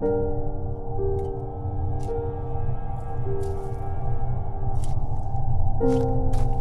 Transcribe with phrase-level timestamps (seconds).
[0.00, 0.12] Thank
[6.44, 6.59] you.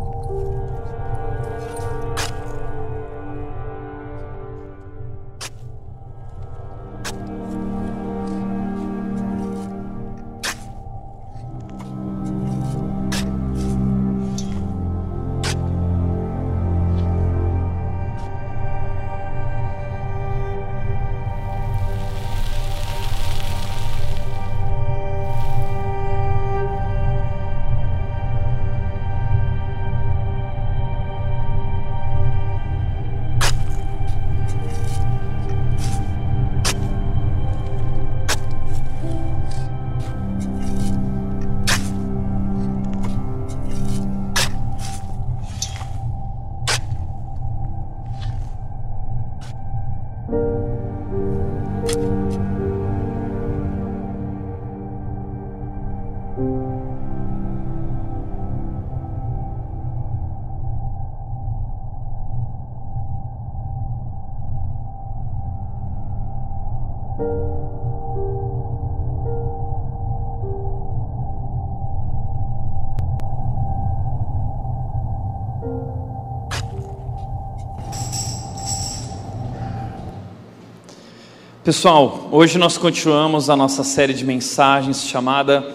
[81.62, 85.74] Pessoal, hoje nós continuamos a nossa série de mensagens chamada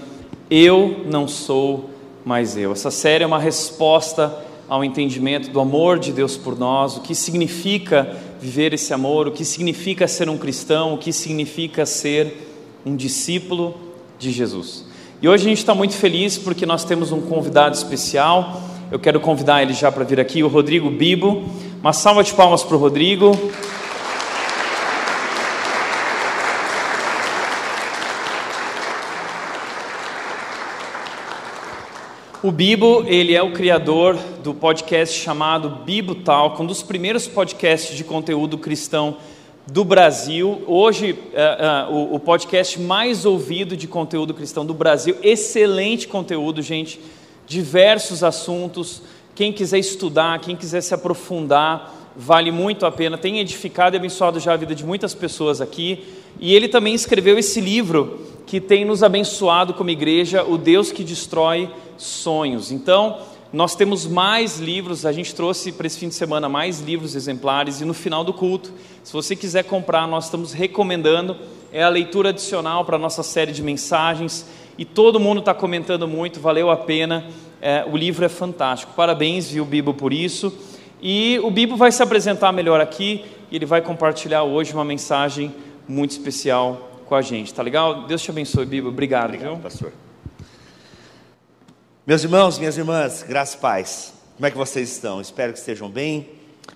[0.50, 1.90] Eu Não Sou
[2.24, 2.72] Mais Eu.
[2.72, 4.34] Essa série é uma resposta
[4.66, 9.32] ao entendimento do amor de Deus por nós, o que significa viver esse amor, o
[9.32, 13.74] que significa ser um cristão, o que significa ser um discípulo
[14.18, 14.86] de Jesus.
[15.20, 18.62] E hoje a gente está muito feliz porque nós temos um convidado especial.
[18.90, 21.44] Eu quero convidar ele já para vir aqui, o Rodrigo Bibo.
[21.82, 23.38] Uma salva de palmas para o Rodrigo.
[32.44, 37.96] O Bibo, ele é o criador do podcast chamado Bibo Talk, um dos primeiros podcasts
[37.96, 39.16] de conteúdo cristão
[39.66, 40.62] do Brasil.
[40.66, 45.16] Hoje, uh, uh, o, o, podcast mais ouvido de conteúdo cristão do Brasil.
[45.22, 47.00] Excelente conteúdo, gente.
[47.46, 49.00] Diversos assuntos.
[49.34, 53.16] Quem quiser estudar, quem quiser se aprofundar, vale muito a pena.
[53.16, 56.04] Tem edificado e abençoado já a vida de muitas pessoas aqui.
[56.40, 61.02] E ele também escreveu esse livro que tem nos abençoado como igreja, O Deus que
[61.02, 62.70] Destrói sonhos.
[62.70, 63.18] Então,
[63.52, 67.80] nós temos mais livros, a gente trouxe para esse fim de semana mais livros exemplares
[67.80, 68.72] e no final do culto,
[69.04, 71.36] se você quiser comprar, nós estamos recomendando,
[71.72, 74.44] é a leitura adicional para a nossa série de mensagens
[74.76, 77.26] e todo mundo está comentando muito, valeu a pena,
[77.62, 78.92] é, o livro é fantástico.
[78.96, 80.52] Parabéns, viu, Bibo, por isso.
[81.00, 85.54] E o Bibo vai se apresentar melhor aqui e ele vai compartilhar hoje uma mensagem
[85.86, 88.06] muito especial com a gente, tá legal?
[88.06, 88.88] Deus te abençoe, Bibo.
[88.88, 89.62] Obrigado, Obrigado viu?
[89.62, 89.92] pastor.
[92.06, 94.14] Meus irmãos, minhas irmãs, graças e paz.
[94.36, 95.20] Como é que vocês estão?
[95.20, 96.28] Espero que estejam bem.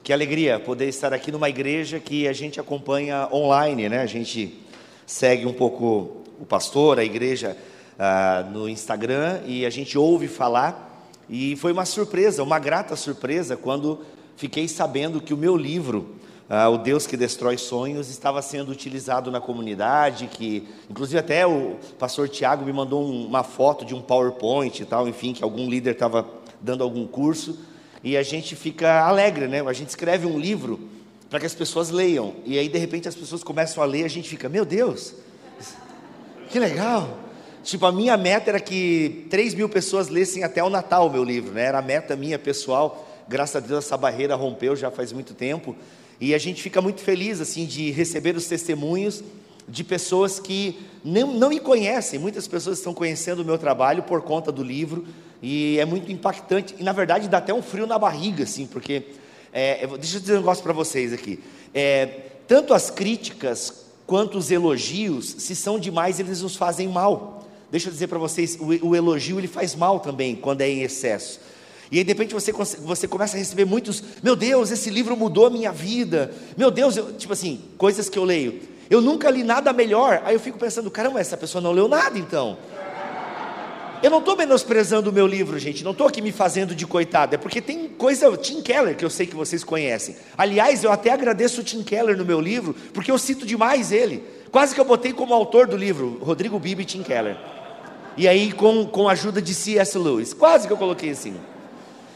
[0.03, 4.01] Que alegria poder estar aqui numa igreja que a gente acompanha online, né?
[4.01, 4.63] A gente
[5.07, 7.57] segue um pouco o pastor, a igreja
[7.99, 11.07] uh, no Instagram e a gente ouve falar.
[11.29, 14.01] E foi uma surpresa, uma grata surpresa quando
[14.37, 16.18] fiquei sabendo que o meu livro
[16.49, 21.77] ah, o Deus que destrói sonhos estava sendo utilizado na comunidade, que inclusive até o
[21.99, 25.69] pastor Tiago me mandou um, uma foto de um PowerPoint e tal, enfim, que algum
[25.69, 26.27] líder estava
[26.61, 27.59] dando algum curso,
[28.03, 29.61] e a gente fica alegre, né?
[29.61, 30.81] A gente escreve um livro
[31.29, 34.09] para que as pessoas leiam, e aí de repente as pessoas começam a ler, a
[34.09, 35.15] gente fica, meu Deus,
[36.49, 37.19] que legal!
[37.63, 41.23] Tipo, a minha meta era que 3 mil pessoas lessem até o Natal o meu
[41.23, 41.65] livro, né?
[41.65, 43.07] Era a meta minha pessoal.
[43.29, 45.77] Graças a Deus essa barreira rompeu já faz muito tempo.
[46.21, 49.23] E a gente fica muito feliz assim de receber os testemunhos
[49.69, 52.19] de pessoas que não, não me conhecem.
[52.19, 55.07] Muitas pessoas estão conhecendo o meu trabalho por conta do livro
[55.43, 56.75] e é muito impactante.
[56.79, 59.05] E na verdade dá até um frio na barriga, assim, porque
[59.53, 61.39] é, deixa eu dizer um negócio para vocês aqui.
[61.75, 62.07] É,
[62.47, 67.47] tanto as críticas quanto os elogios, se são demais, eles nos fazem mal.
[67.71, 70.83] Deixa eu dizer para vocês, o, o elogio ele faz mal também quando é em
[70.83, 71.39] excesso.
[71.91, 75.47] E aí, de repente, você, você começa a receber muitos: Meu Deus, esse livro mudou
[75.47, 76.33] a minha vida.
[76.57, 78.61] Meu Deus, eu, tipo assim, coisas que eu leio.
[78.91, 80.23] Eu nunca li nada melhor.
[80.25, 82.59] Aí eu fico pensando: Caramba, essa pessoa não leu nada então.
[84.01, 85.83] Eu não estou menosprezando o meu livro, gente.
[85.83, 87.35] Não estou aqui me fazendo de coitado.
[87.35, 88.37] É porque tem coisa.
[88.37, 90.15] Tim Keller, que eu sei que vocês conhecem.
[90.37, 94.23] Aliás, eu até agradeço o Tim Keller no meu livro, porque eu cito demais ele.
[94.53, 97.37] Quase que eu botei como autor do livro, Rodrigo Bibi e Tim Keller.
[98.17, 99.99] E aí, com, com a ajuda de C.S.
[99.99, 100.33] Lewis.
[100.33, 101.35] Quase que eu coloquei assim.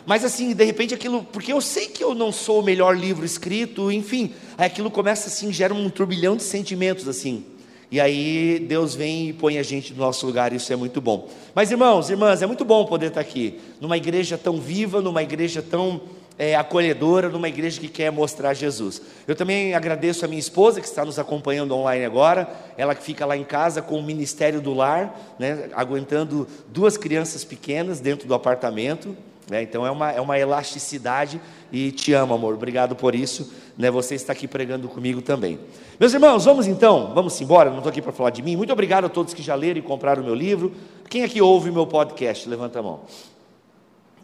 [0.04, 3.25] Mas assim, de repente aquilo, porque eu sei que eu não sou o melhor livro
[3.25, 7.44] escrito, enfim, aí aquilo começa assim, gera um turbilhão de sentimentos assim.
[7.90, 11.28] E aí Deus vem e põe a gente no nosso lugar, isso é muito bom.
[11.54, 15.60] Mas irmãos, irmãs, é muito bom poder estar aqui, numa igreja tão viva, numa igreja
[15.60, 16.00] tão
[16.38, 19.02] é, acolhedora, numa igreja que quer mostrar Jesus.
[19.28, 23.26] Eu também agradeço a minha esposa que está nos acompanhando online agora, ela que fica
[23.26, 28.34] lá em casa com o Ministério do Lar, né, aguentando duas crianças pequenas dentro do
[28.34, 29.16] apartamento.
[29.50, 31.40] Né, então é uma, é uma elasticidade
[31.72, 32.54] e te amo, amor.
[32.54, 33.52] Obrigado por isso.
[33.76, 35.58] Né, você está aqui pregando comigo também.
[35.98, 37.70] Meus irmãos, vamos então, vamos embora.
[37.70, 38.56] Não estou aqui para falar de mim.
[38.56, 40.72] Muito obrigado a todos que já leram e compraram o meu livro.
[41.08, 42.48] Quem aqui ouve o meu podcast?
[42.48, 43.00] Levanta a mão.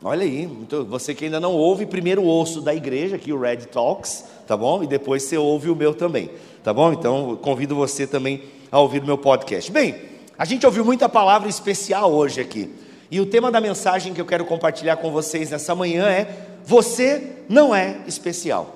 [0.02, 0.48] Olha aí,
[0.88, 4.80] você que ainda não ouve, primeiro ouço da igreja, aqui o Red Talks, tá bom?
[4.80, 6.30] E depois você ouve o meu também,
[6.62, 6.92] tá bom?
[6.92, 9.72] Então convido você também a ouvir o meu podcast.
[9.72, 9.96] Bem,
[10.38, 12.72] a gente ouviu muita palavra especial hoje aqui.
[13.10, 16.28] E o tema da mensagem que eu quero compartilhar com vocês nessa manhã é:
[16.64, 18.74] Você não é especial.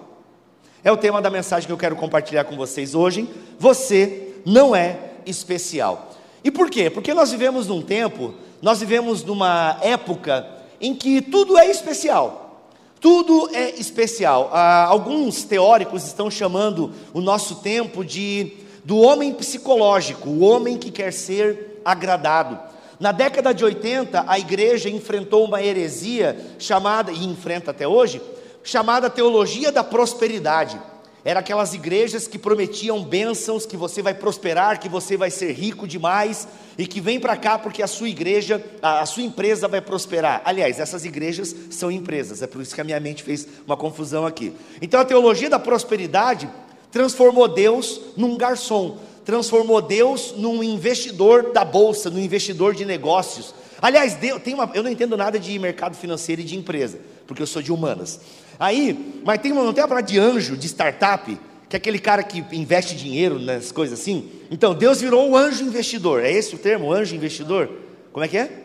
[0.82, 3.29] É o tema da mensagem que eu quero compartilhar com vocês hoje.
[3.58, 6.11] Você não é especial.
[6.43, 6.90] E por quê?
[6.90, 10.46] Porque nós vivemos num tempo, nós vivemos numa época
[10.81, 12.70] em que tudo é especial.
[13.00, 14.50] Tudo é especial.
[14.52, 20.90] Ah, alguns teóricos estão chamando o nosso tempo de do homem psicológico, o homem que
[20.90, 22.58] quer ser agradado.
[23.02, 28.22] Na década de 80, a igreja enfrentou uma heresia chamada, e enfrenta até hoje,
[28.62, 30.81] chamada teologia da prosperidade.
[31.25, 35.84] Era aquelas igrejas que prometiam bênçãos, que você vai prosperar, que você vai ser rico
[35.84, 36.46] demais
[36.78, 40.40] e que vem para cá porque a sua igreja, a, sua empresa vai prosperar.
[40.44, 44.25] Aliás, essas igrejas são empresas, é por isso que a minha mente fez uma confusão
[44.25, 44.55] aqui.
[44.81, 46.48] Então a teologia da prosperidade
[46.93, 53.54] transformou Deus num garçom, transformou Deus num investidor da bolsa, num investidor de negócios.
[53.80, 57.42] Aliás, Deus, tem uma, eu não entendo nada de mercado financeiro e de empresa, porque
[57.42, 58.20] eu sou de humanas.
[58.58, 61.38] Aí, mas tem, não tem a palavra de anjo, de startup,
[61.69, 64.30] que é aquele cara que investe dinheiro nas coisas assim.
[64.50, 66.22] Então, Deus virou o anjo investidor.
[66.22, 67.69] É esse o termo, anjo investidor?
[68.12, 68.61] Como é que é?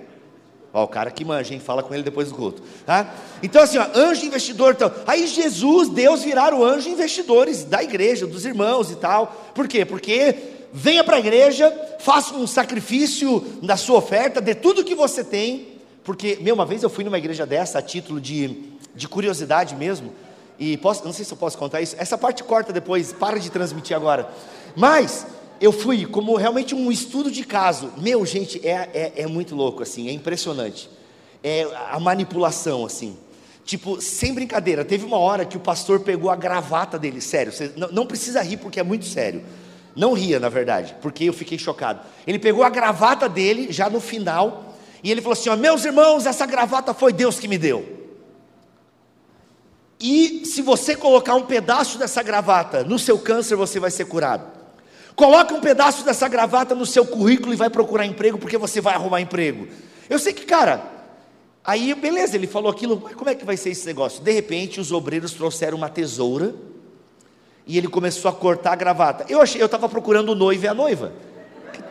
[0.74, 1.60] Ó, o cara que manja, hein?
[1.60, 2.62] Fala com ele depois do culto.
[2.86, 3.14] Tá?
[3.42, 4.74] Então, assim, ó, anjo investidor.
[4.74, 9.52] Então, aí Jesus, Deus viraram anjo investidores da igreja, dos irmãos e tal.
[9.56, 9.86] Por quê?
[9.86, 10.36] Porque
[10.74, 15.70] venha para a igreja, faça um sacrifício da sua oferta, dê tudo que você tem.
[16.04, 20.12] Porque, meu, uma vez eu fui numa igreja dessa a título de de curiosidade mesmo.
[20.60, 21.96] E posso, não sei se eu posso contar isso.
[22.00, 24.28] Essa parte corta depois, para de transmitir agora.
[24.76, 25.26] Mas
[25.60, 27.92] eu fui como realmente um estudo de caso.
[27.98, 30.90] Meu, gente, é, é, é muito louco, assim, é impressionante.
[31.44, 33.18] É a manipulação, assim.
[33.64, 37.72] Tipo, sem brincadeira, teve uma hora que o pastor pegou a gravata dele, sério, você
[37.76, 39.44] não, não precisa rir porque é muito sério.
[39.96, 42.00] Não ria, na verdade, porque eu fiquei chocado.
[42.26, 46.26] Ele pegou a gravata dele, já no final, e ele falou assim: ó, meus irmãos,
[46.26, 47.98] essa gravata foi Deus que me deu.
[50.00, 54.57] E se você colocar um pedaço dessa gravata no seu câncer, você vai ser curado.
[55.18, 58.94] Coloque um pedaço dessa gravata no seu currículo e vai procurar emprego, porque você vai
[58.94, 59.68] arrumar emprego.
[60.08, 60.84] Eu sei que, cara,
[61.66, 64.24] aí beleza, ele falou aquilo, como é que vai ser esse negócio?
[64.24, 66.54] De repente, os obreiros trouxeram uma tesoura
[67.66, 69.26] e ele começou a cortar a gravata.
[69.28, 71.12] Eu achei, eu estava procurando o noivo e a noiva.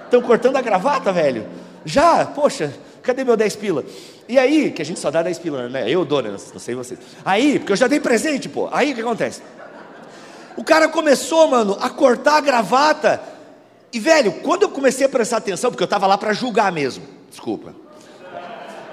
[0.05, 1.49] Estão cortando a gravata, velho?
[1.85, 3.85] Já, poxa, cadê meu 10 pila?
[4.29, 5.91] E aí, que a gente só dá 10 pila, né?
[5.91, 6.31] Eu dou, né?
[6.31, 7.01] Não sei vocês.
[7.25, 8.69] Aí, porque eu já dei presente, pô.
[8.71, 9.43] Aí o que acontece?
[10.57, 13.21] O cara começou, mano, a cortar a gravata.
[13.93, 17.05] E, velho, quando eu comecei a prestar atenção, porque eu estava lá para julgar mesmo,
[17.31, 17.75] desculpa.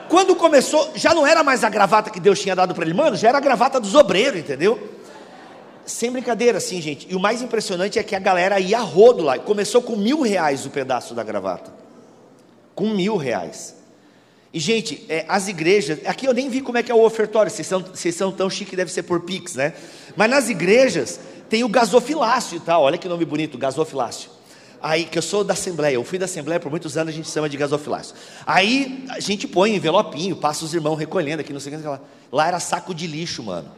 [0.10, 3.15] Quando começou, já não era mais a gravata que Deus tinha dado para ele, mano,
[3.15, 4.91] já era a gravata dos obreiros, entendeu?
[5.86, 7.08] Sem brincadeira, assim, gente.
[7.10, 9.39] E o mais impressionante é que a galera ia a rodo lá.
[9.39, 11.74] Começou com mil reais o pedaço da gravata.
[12.75, 13.75] Com mil reais.
[14.53, 17.51] E, gente, é, as igrejas, aqui eu nem vi como é que é o ofertório,
[17.51, 19.74] vocês são, vocês são tão chique, deve ser por Pix, né?
[20.15, 21.20] Mas nas igrejas
[21.53, 24.31] tem o gasofilácio e tal, olha que nome bonito, gasofilácio.
[24.81, 27.29] Aí, que eu sou da Assembleia, eu fui da Assembleia por muitos anos, a gente
[27.29, 28.15] chama de gasofilácio.
[28.43, 32.01] Aí a gente põe envelopinho, passa os irmãos recolhendo aqui, não sei o que lá.
[32.31, 33.69] Lá era saco de lixo, mano.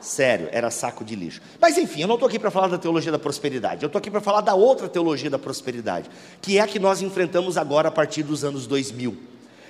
[0.00, 1.42] Sério, era saco de lixo.
[1.60, 4.10] Mas enfim, eu não estou aqui para falar da teologia da prosperidade, eu estou aqui
[4.10, 6.08] para falar da outra teologia da prosperidade,
[6.40, 9.14] que é a que nós enfrentamos agora a partir dos anos 2000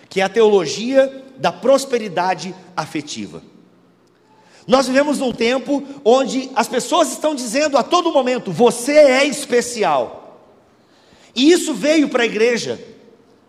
[0.08, 3.42] que é a teologia da prosperidade afetiva.
[4.68, 10.44] Nós vivemos num tempo onde as pessoas estão dizendo a todo momento: você é especial.
[11.34, 12.78] E isso veio para a igreja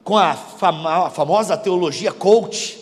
[0.01, 2.79] com a, fama, a, famosa teologia coach.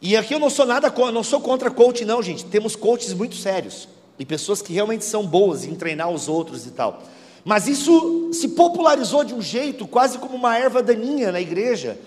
[0.00, 2.44] E aqui eu não sou nada, não sou contra coach, não, gente.
[2.44, 6.70] Temos coaches muito sérios e pessoas que realmente são boas em treinar os outros e
[6.70, 7.02] tal.
[7.44, 11.98] Mas isso se popularizou de um jeito quase como uma erva daninha na igreja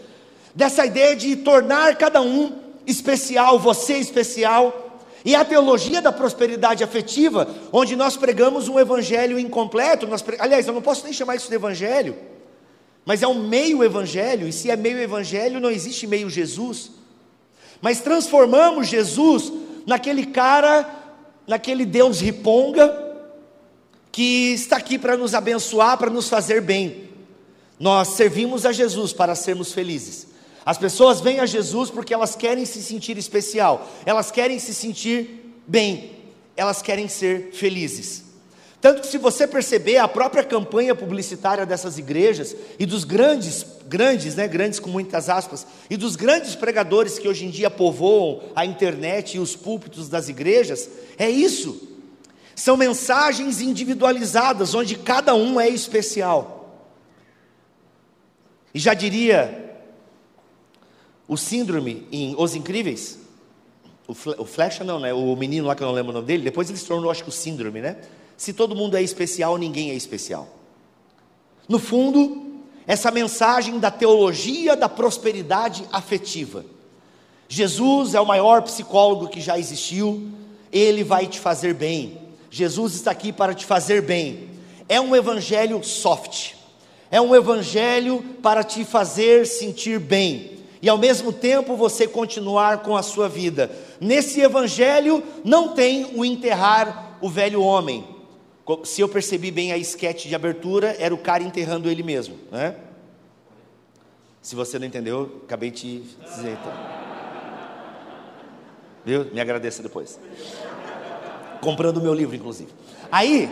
[0.55, 2.53] dessa ideia de tornar cada um
[2.85, 4.86] especial, você especial.
[5.27, 10.73] E a teologia da prosperidade afetiva, onde nós pregamos um evangelho incompleto, nós aliás, eu
[10.73, 12.15] não posso nem chamar isso de evangelho,
[13.03, 16.91] mas é um meio evangelho, e se é meio evangelho, não existe meio Jesus.
[17.81, 19.51] Mas transformamos Jesus
[19.85, 20.89] naquele cara,
[21.45, 23.17] naquele Deus riponga,
[24.13, 27.09] que está aqui para nos abençoar, para nos fazer bem.
[27.77, 30.26] Nós servimos a Jesus para sermos felizes.
[30.67, 35.55] As pessoas vêm a Jesus porque elas querem se sentir especial, elas querem se sentir
[35.65, 36.11] bem,
[36.57, 38.25] elas querem ser felizes.
[38.81, 44.35] Tanto que se você perceber a própria campanha publicitária dessas igrejas e dos grandes, grandes,
[44.35, 48.65] né, grandes com muitas aspas, e dos grandes pregadores que hoje em dia povoam a
[48.65, 51.95] internet e os púlpitos das igrejas, é isso.
[52.53, 56.83] São mensagens individualizadas onde cada um é especial.
[58.73, 59.65] E já diria
[61.27, 63.19] o síndrome em Os Incríveis,
[64.07, 65.13] o, o Flecha não, né?
[65.13, 67.23] O menino lá que eu não lembro o nome dele, depois ele se tornou, acho
[67.23, 67.97] que o síndrome, né?
[68.37, 70.47] Se todo mundo é especial, ninguém é especial.
[71.67, 76.63] No fundo, essa mensagem da teologia da prosperidade afetiva.
[77.49, 80.29] Jesus é o maior psicólogo que já existiu,
[80.71, 82.21] ele vai te fazer bem.
[82.49, 84.49] Jesus está aqui para te fazer bem.
[84.87, 86.53] É um evangelho soft,
[87.11, 92.95] é um evangelho para te fazer sentir bem e ao mesmo tempo você continuar com
[92.95, 93.71] a sua vida.
[93.99, 98.05] Nesse evangelho não tem o enterrar o velho homem.
[98.83, 102.75] Se eu percebi bem a esquete de abertura, era o cara enterrando ele mesmo, né?
[104.41, 106.73] Se você não entendeu, acabei de dizer então.
[109.05, 109.25] Viu?
[109.33, 110.19] Me agradeça depois.
[111.61, 112.69] Comprando o meu livro, inclusive.
[113.11, 113.49] Aí,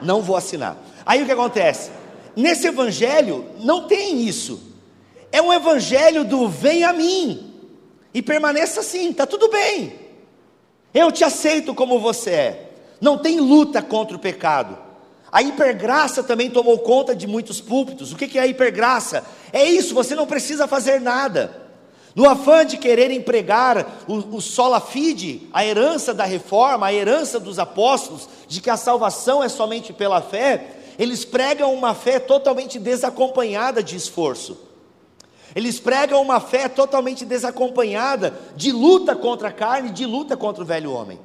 [0.00, 0.76] não vou assinar.
[1.04, 1.90] Aí o que acontece?
[2.34, 4.73] Nesse evangelho não tem isso.
[5.34, 7.52] É um evangelho do vem a mim
[8.14, 9.92] e permaneça assim, está tudo bem.
[10.94, 12.70] Eu te aceito como você é.
[13.00, 14.78] Não tem luta contra o pecado.
[15.32, 18.12] A hipergraça também tomou conta de muitos púlpitos.
[18.12, 19.24] O que é a hipergraça?
[19.52, 21.62] É isso, você não precisa fazer nada.
[22.14, 27.40] No afã de querer empregar o, o sola fide, a herança da reforma, a herança
[27.40, 32.78] dos apóstolos, de que a salvação é somente pela fé, eles pregam uma fé totalmente
[32.78, 34.72] desacompanhada de esforço.
[35.54, 40.66] Eles pregam uma fé totalmente desacompanhada de luta contra a carne, de luta contra o
[40.66, 41.18] velho homem.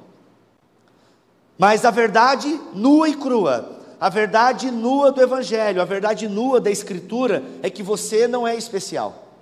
[1.58, 6.70] Mas a verdade nua e crua, a verdade nua do Evangelho, a verdade nua da
[6.70, 9.34] Escritura é que você não é especial,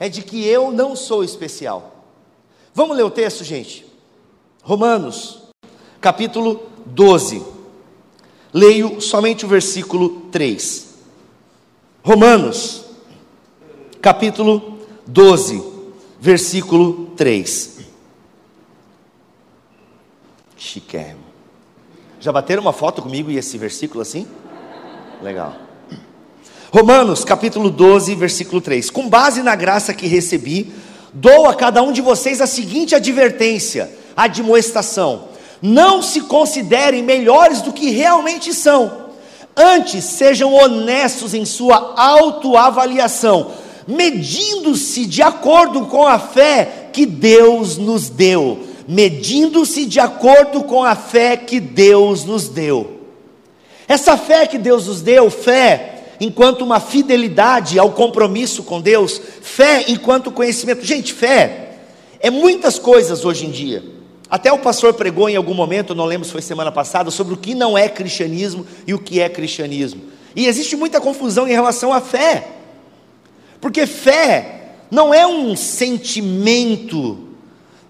[0.00, 2.04] é de que eu não sou especial.
[2.74, 3.86] Vamos ler o texto, gente?
[4.62, 5.42] Romanos,
[6.00, 7.44] capítulo 12.
[8.52, 10.94] Leio somente o versículo 3.
[12.02, 12.87] Romanos,
[14.00, 15.62] capítulo 12,
[16.20, 17.78] versículo 3.
[20.56, 21.26] Chiquérrimo.
[22.20, 24.26] Já bateram uma foto comigo e esse versículo assim?
[25.22, 25.54] Legal.
[26.72, 28.90] Romanos, capítulo 12, versículo 3.
[28.90, 30.72] Com base na graça que recebi,
[31.12, 35.28] dou a cada um de vocês a seguinte advertência, admoestação:
[35.62, 39.08] não se considerem melhores do que realmente são.
[39.56, 43.52] Antes, sejam honestos em sua autoavaliação
[43.88, 48.58] medindo-se de acordo com a fé que Deus nos deu.
[48.86, 53.00] Medindo-se de acordo com a fé que Deus nos deu.
[53.88, 59.84] Essa fé que Deus nos deu, fé enquanto uma fidelidade ao compromisso com Deus, fé
[59.88, 60.84] enquanto conhecimento.
[60.84, 61.70] Gente, fé
[62.20, 63.82] é muitas coisas hoje em dia.
[64.28, 67.36] Até o pastor pregou em algum momento, não lembro se foi semana passada, sobre o
[67.38, 70.02] que não é cristianismo e o que é cristianismo.
[70.36, 72.57] E existe muita confusão em relação à fé.
[73.60, 77.28] Porque fé não é um sentimento,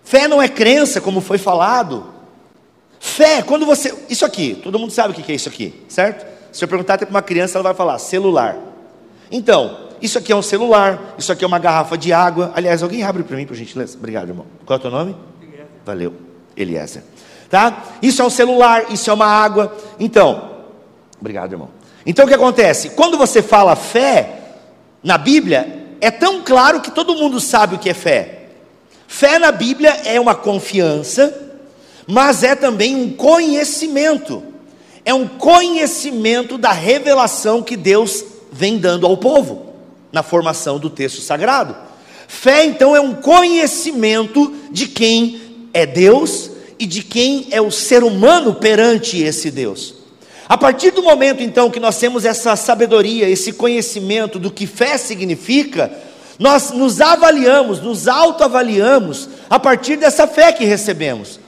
[0.03, 2.07] fé não é crença, como foi falado.
[2.99, 3.95] Fé, quando você.
[4.09, 6.27] Isso aqui, todo mundo sabe o que é isso aqui, certo?
[6.53, 8.57] Se eu perguntar para uma criança, ela vai falar celular.
[9.31, 12.53] Então, isso aqui é um celular, isso aqui é uma garrafa de água.
[12.55, 13.97] Aliás, alguém abre para mim, por gentileza?
[13.97, 14.47] Obrigado, irmão.
[14.65, 15.17] Qual é o teu nome?
[15.43, 15.67] Eliezer.
[15.85, 16.15] Valeu,
[16.57, 17.03] Eliezer.
[17.51, 17.85] Tá?
[18.03, 19.77] Isso é um celular, isso é uma água.
[19.99, 20.51] Então,
[21.21, 21.71] obrigado, irmão.
[22.05, 22.91] Então o que acontece?
[22.91, 24.48] Quando você fala fé,
[25.02, 28.47] na Bíblia é tão claro que todo mundo sabe o que é fé.
[29.07, 31.35] Fé na Bíblia é uma confiança,
[32.07, 34.43] mas é também um conhecimento.
[35.05, 39.73] É um conhecimento da revelação que Deus vem dando ao povo
[40.12, 41.75] na formação do texto sagrado.
[42.26, 45.40] Fé então é um conhecimento de quem
[45.73, 49.95] é Deus e de quem é o ser humano perante esse Deus.
[50.49, 54.97] A partir do momento então que nós temos essa sabedoria, esse conhecimento do que fé
[54.97, 55.93] significa,
[56.38, 61.38] nós nos avaliamos, nos autoavaliamos a partir dessa fé que recebemos.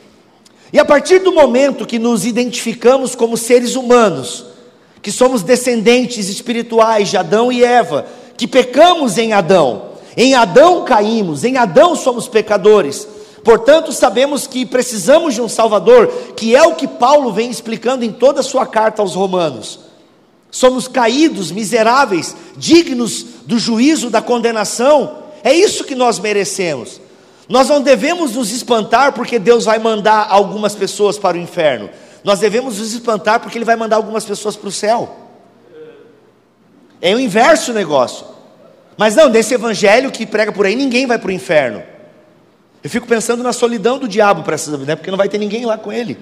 [0.73, 4.45] E a partir do momento que nos identificamos como seres humanos,
[5.01, 11.43] que somos descendentes espirituais de Adão e Eva, que pecamos em Adão, em Adão caímos,
[11.43, 13.09] em Adão somos pecadores.
[13.45, 18.13] Portanto, sabemos que precisamos de um Salvador, que é o que Paulo vem explicando em
[18.13, 19.81] toda a sua carta aos Romanos.
[20.51, 27.01] Somos caídos, miseráveis, dignos do juízo, da condenação, é isso que nós merecemos.
[27.49, 31.91] Nós não devemos nos espantar porque Deus vai mandar algumas pessoas para o inferno.
[32.23, 35.17] Nós devemos nos espantar porque Ele vai mandar algumas pessoas para o céu.
[37.01, 38.27] É o inverso o negócio.
[38.97, 41.83] Mas não, nesse evangelho que prega por aí, ninguém vai para o inferno.
[42.83, 44.97] Eu fico pensando na solidão do diabo para essa né?
[44.97, 46.19] porque não vai ter ninguém lá com ele.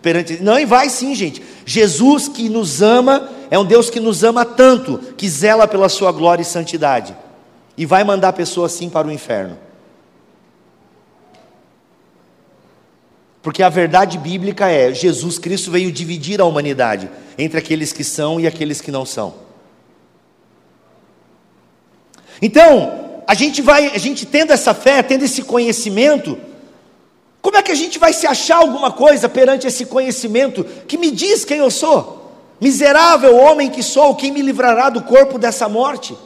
[0.00, 1.42] Perante, não, e vai sim, gente.
[1.64, 6.10] Jesus que nos ama, é um Deus que nos ama tanto, que zela pela sua
[6.10, 7.14] glória e santidade.
[7.76, 9.58] E vai mandar pessoas sim para o inferno.
[13.42, 18.40] Porque a verdade bíblica é: Jesus Cristo veio dividir a humanidade entre aqueles que são
[18.40, 19.34] e aqueles que não são.
[22.40, 26.38] Então, a gente vai, a gente tendo essa fé, tendo esse conhecimento,
[27.40, 31.10] como é que a gente vai se achar alguma coisa perante esse conhecimento que me
[31.10, 32.32] diz quem eu sou?
[32.60, 36.16] Miserável homem que sou, quem me livrará do corpo dessa morte?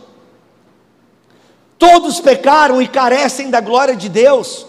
[1.79, 4.67] Todos pecaram e carecem da glória de Deus.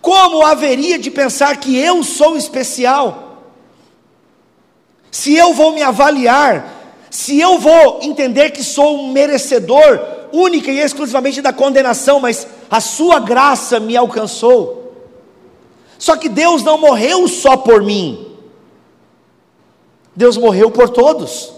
[0.00, 3.42] Como haveria de pensar que eu sou especial?
[5.10, 9.98] Se eu vou me avaliar, se eu vou entender que sou um merecedor
[10.34, 14.94] única e exclusivamente da condenação, mas a sua graça me alcançou.
[15.98, 18.26] Só que Deus não morreu só por mim.
[20.14, 21.52] Deus morreu por todos.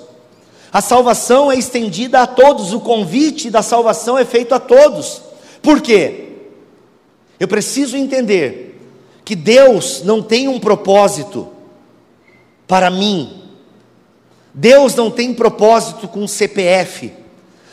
[0.72, 5.22] A salvação é estendida a todos, o convite da salvação é feito a todos.
[5.62, 6.24] Por quê?
[7.40, 8.78] Eu preciso entender
[9.24, 11.48] que Deus não tem um propósito
[12.66, 13.42] para mim.
[14.52, 17.12] Deus não tem propósito com CPF.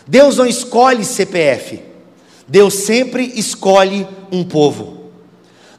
[0.08, 1.82] Deus não escolhe CPF.
[2.48, 5.12] Deus sempre escolhe um povo.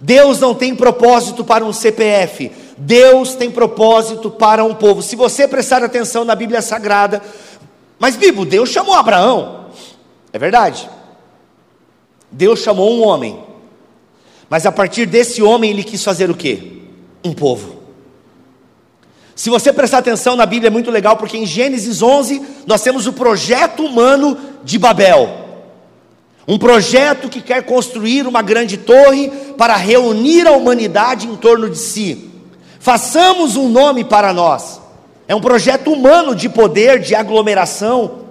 [0.01, 2.51] Deus não tem propósito para um CPF.
[2.77, 5.03] Deus tem propósito para um povo.
[5.03, 7.23] Se você prestar atenção na Bíblia Sagrada,
[7.99, 9.67] mas Bíblia, Deus chamou Abraão.
[10.33, 10.89] É verdade.
[12.31, 13.45] Deus chamou um homem
[14.55, 16.83] mas a partir desse homem ele quis fazer o quê?
[17.25, 17.84] Um povo.
[19.35, 23.07] Se você prestar atenção na Bíblia é muito legal, porque em Gênesis 11 nós temos
[23.07, 25.45] o projeto humano de Babel.
[26.47, 31.79] Um projeto que quer construir uma grande torre para reunir a humanidade em torno de
[31.79, 32.31] si.
[32.79, 34.81] Façamos um nome para nós.
[35.27, 38.25] É um projeto humano de poder, de aglomeração.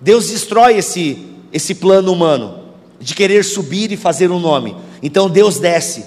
[0.00, 2.58] Deus destrói esse, esse plano humano
[2.98, 4.74] de querer subir e fazer um nome.
[5.02, 6.04] Então Deus desce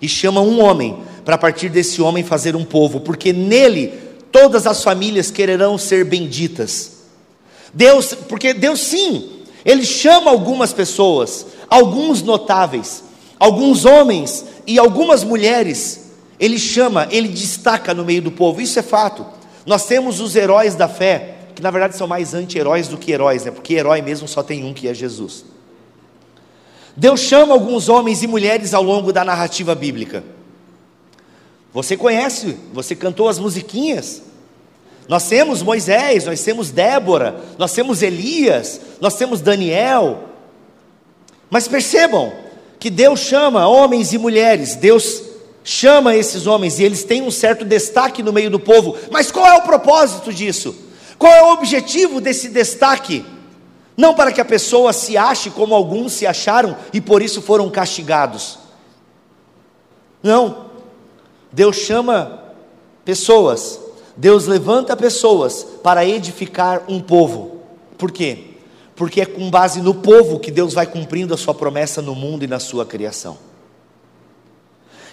[0.00, 3.92] e chama um homem para a partir desse homem fazer um povo, porque nele
[4.30, 7.02] todas as famílias quererão ser benditas.
[7.72, 9.30] Deus, porque Deus sim,
[9.64, 13.04] ele chama algumas pessoas, alguns notáveis,
[13.38, 18.60] alguns homens e algumas mulheres, ele chama, ele destaca no meio do povo.
[18.60, 19.24] Isso é fato.
[19.64, 23.44] Nós temos os heróis da fé, que na verdade são mais anti-heróis do que heróis,
[23.44, 23.50] né?
[23.50, 25.44] Porque herói mesmo só tem um que é Jesus.
[26.96, 30.24] Deus chama alguns homens e mulheres ao longo da narrativa bíblica.
[31.72, 34.22] Você conhece, você cantou as musiquinhas.
[35.08, 40.24] Nós temos Moisés, nós temos Débora, nós temos Elias, nós temos Daniel.
[41.50, 42.32] Mas percebam
[42.78, 45.22] que Deus chama homens e mulheres, Deus
[45.64, 48.96] chama esses homens e eles têm um certo destaque no meio do povo.
[49.10, 50.74] Mas qual é o propósito disso?
[51.18, 53.24] Qual é o objetivo desse destaque?
[53.96, 57.70] Não para que a pessoa se ache como alguns se acharam e por isso foram
[57.70, 58.58] castigados.
[60.22, 60.71] Não.
[61.52, 62.42] Deus chama
[63.04, 63.78] pessoas,
[64.16, 67.60] Deus levanta pessoas para edificar um povo.
[67.98, 68.38] Por quê?
[68.96, 72.44] Porque é com base no povo que Deus vai cumprindo a sua promessa no mundo
[72.44, 73.38] e na sua criação.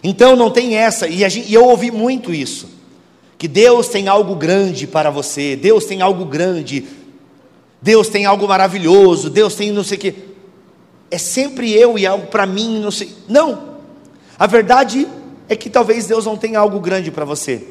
[0.03, 2.69] Então não tem essa, e, gente, e eu ouvi muito isso,
[3.37, 6.87] que Deus tem algo grande para você, Deus tem algo grande
[7.81, 10.15] Deus tem algo maravilhoso, Deus tem não sei o quê.
[11.09, 13.15] É sempre eu e algo para mim, não sei.
[13.27, 13.77] Não.
[14.37, 15.07] A verdade
[15.49, 17.65] é que talvez Deus não tenha algo grande para você.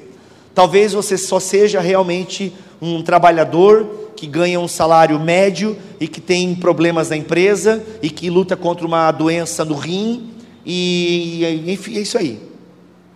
[0.55, 6.55] Talvez você só seja realmente um trabalhador que ganha um salário médio e que tem
[6.57, 10.31] problemas na empresa e que luta contra uma doença no rim
[10.67, 12.41] e enfim, é isso aí.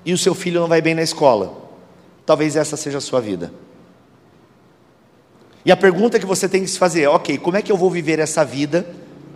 [0.05, 1.61] E o seu filho não vai bem na escola.
[2.25, 3.53] Talvez essa seja a sua vida.
[5.65, 7.77] E a pergunta que você tem que se fazer é: ok, como é que eu
[7.77, 8.87] vou viver essa vida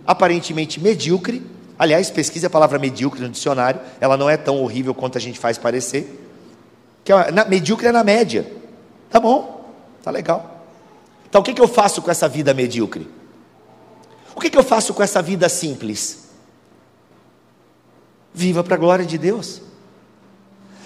[0.05, 1.43] aparentemente medíocre,
[1.79, 5.37] Aliás, pesquise a palavra medíocre no dicionário, ela não é tão horrível quanto a gente
[5.37, 6.25] faz parecer.
[7.03, 8.51] Que é, na, medíocre é na média.
[9.09, 9.71] Tá bom,
[10.03, 10.65] tá legal.
[11.29, 13.07] Então o que, que eu faço com essa vida medíocre?
[14.35, 16.27] O que, que eu faço com essa vida simples?
[18.33, 19.61] Viva para a glória de Deus.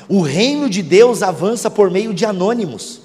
[0.07, 3.01] O reino de Deus avança por meio de anônimos.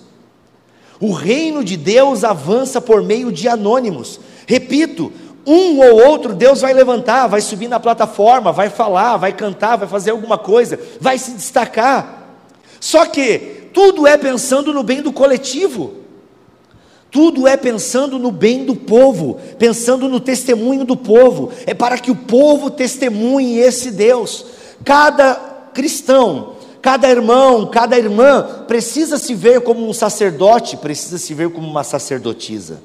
[0.99, 4.19] O reino de Deus avança por meio de anônimos.
[4.47, 5.13] Repito,
[5.47, 9.87] um ou outro Deus vai levantar, vai subir na plataforma, vai falar, vai cantar, vai
[9.87, 12.25] fazer alguma coisa, vai se destacar.
[12.81, 15.95] Só que tudo é pensando no bem do coletivo.
[17.11, 21.53] Tudo é pensando no bem do povo, pensando no testemunho do povo.
[21.65, 24.45] É para que o povo testemunhe esse Deus.
[24.85, 25.35] Cada
[25.73, 31.69] cristão, cada irmão, cada irmã precisa se ver como um sacerdote, precisa se ver como
[31.69, 32.83] uma sacerdotisa.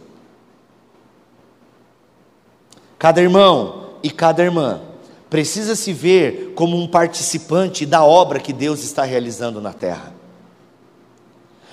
[3.01, 4.79] Cada irmão e cada irmã
[5.27, 10.13] precisa se ver como um participante da obra que Deus está realizando na terra.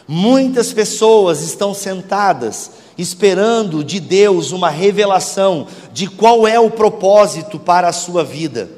[0.09, 7.89] Muitas pessoas estão sentadas esperando de Deus uma revelação de qual é o propósito para
[7.89, 8.71] a sua vida.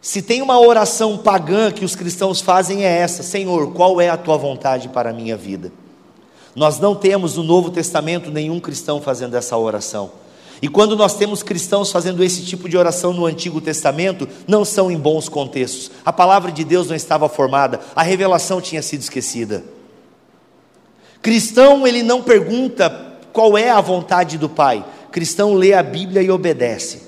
[0.00, 4.16] Se tem uma oração pagã que os cristãos fazem é essa: Senhor, qual é a
[4.16, 5.72] tua vontade para a minha vida?
[6.54, 10.25] Nós não temos no Novo Testamento nenhum cristão fazendo essa oração.
[10.62, 14.90] E quando nós temos cristãos fazendo esse tipo de oração no Antigo Testamento, não são
[14.90, 15.90] em bons contextos.
[16.04, 19.64] A palavra de Deus não estava formada, a revelação tinha sido esquecida.
[21.20, 24.84] Cristão, ele não pergunta qual é a vontade do Pai.
[25.10, 27.02] Cristão lê a Bíblia e obedece.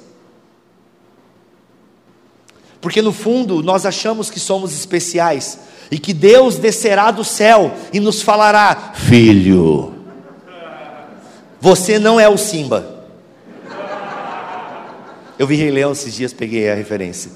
[2.81, 5.59] Porque no fundo nós achamos que somos especiais
[5.91, 9.95] e que Deus descerá do céu e nos falará: Filho,
[11.61, 12.98] você não é o Simba.
[15.39, 17.31] Eu vi Rei Leão esses dias, peguei a referência.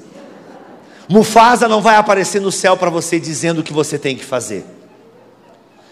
[1.08, 4.64] Mufasa não vai aparecer no céu para você dizendo o que você tem que fazer.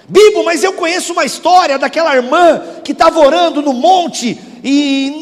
[0.09, 4.71] Bibo, mas eu conheço uma história daquela irmã que estava orando no monte e,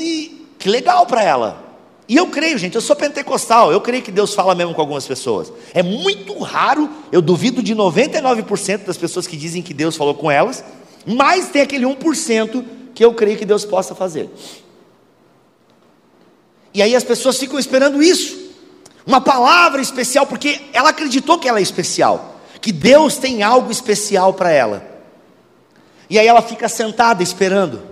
[0.01, 1.69] e que legal para ela.
[2.09, 5.07] E eu creio, gente, eu sou pentecostal, eu creio que Deus fala mesmo com algumas
[5.07, 5.53] pessoas.
[5.75, 10.31] É muito raro, eu duvido de 99% das pessoas que dizem que Deus falou com
[10.31, 10.65] elas,
[11.05, 14.31] mas tem aquele 1% que eu creio que Deus possa fazer.
[16.73, 18.37] E aí as pessoas ficam esperando isso,
[19.07, 24.35] uma palavra especial, porque ela acreditou que ela é especial, que Deus tem algo especial
[24.35, 24.87] para ela.
[26.11, 27.83] E aí ela fica sentada esperando.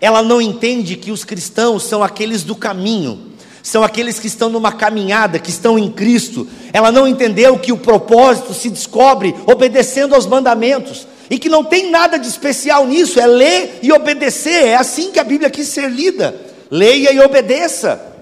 [0.00, 4.72] Ela não entende que os cristãos são aqueles do caminho, são aqueles que estão numa
[4.72, 6.46] caminhada, que estão em Cristo.
[6.72, 11.90] Ela não entendeu que o propósito se descobre obedecendo aos mandamentos e que não tem
[11.90, 14.66] nada de especial nisso, é ler e obedecer.
[14.66, 18.14] É assim que a Bíblia quis ser lida leia e obedeça.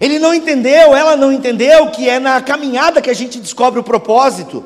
[0.00, 3.84] Ele não entendeu, ela não entendeu que é na caminhada que a gente descobre o
[3.84, 4.64] propósito.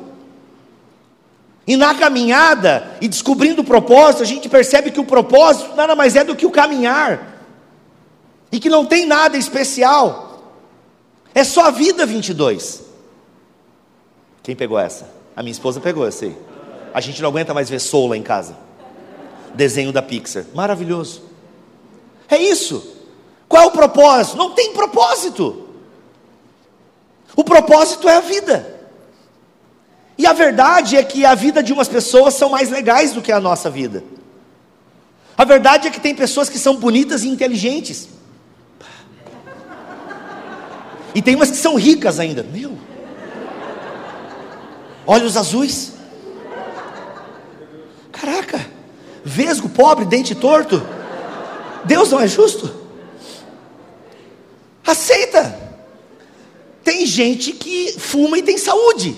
[1.67, 6.15] E na caminhada, e descobrindo o propósito, a gente percebe que o propósito nada mais
[6.15, 7.41] é do que o caminhar.
[8.51, 10.53] E que não tem nada especial.
[11.33, 12.83] É só a vida 22.
[14.41, 15.09] Quem pegou essa?
[15.35, 16.37] A minha esposa pegou, eu sei.
[16.93, 18.55] A gente não aguenta mais ver Soul lá em casa.
[19.53, 20.45] Desenho da Pixar.
[20.53, 21.23] Maravilhoso.
[22.29, 22.95] É isso.
[23.47, 24.37] Qual é o propósito?
[24.37, 25.67] Não tem propósito.
[27.35, 28.73] O propósito é a vida.
[30.17, 33.31] E a verdade é que a vida de umas pessoas são mais legais do que
[33.31, 34.03] a nossa vida.
[35.37, 38.07] A verdade é que tem pessoas que são bonitas e inteligentes.
[41.13, 42.43] E tem umas que são ricas ainda.
[42.43, 42.77] Meu.
[45.05, 45.93] Olhos azuis.
[48.11, 48.65] Caraca.
[49.23, 50.94] Vesgo, pobre, dente torto.
[51.85, 52.71] Deus não é justo?
[54.85, 55.63] Aceita.
[56.83, 59.15] Tem gente que fuma e tem saúde.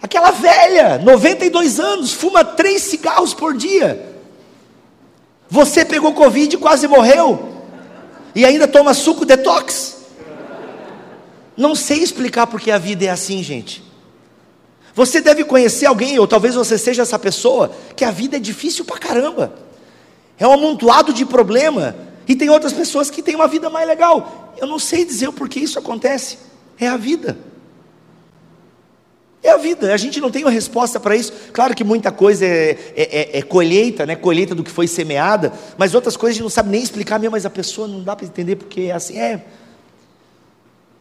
[0.00, 4.14] Aquela velha, 92 anos, fuma três cigarros por dia.
[5.48, 7.64] Você pegou Covid e quase morreu.
[8.34, 9.96] E ainda toma suco detox.
[11.56, 13.82] Não sei explicar porque a vida é assim, gente.
[14.94, 18.84] Você deve conhecer alguém, ou talvez você seja essa pessoa, que a vida é difícil
[18.84, 19.67] pra caramba
[20.38, 21.96] é um amontoado de problema,
[22.26, 24.54] e tem outras pessoas que têm uma vida mais legal.
[24.58, 26.38] Eu não sei dizer o porquê isso acontece,
[26.78, 27.38] é a vida.
[29.42, 31.32] É a vida, a gente não tem uma resposta para isso.
[31.52, 34.16] Claro que muita coisa é, é, é, é, colheita, né?
[34.16, 37.32] colheita do que foi semeada, mas outras coisas a gente não sabe nem explicar mesmo,
[37.32, 39.18] mas a pessoa não dá para entender porque é assim.
[39.18, 39.44] É.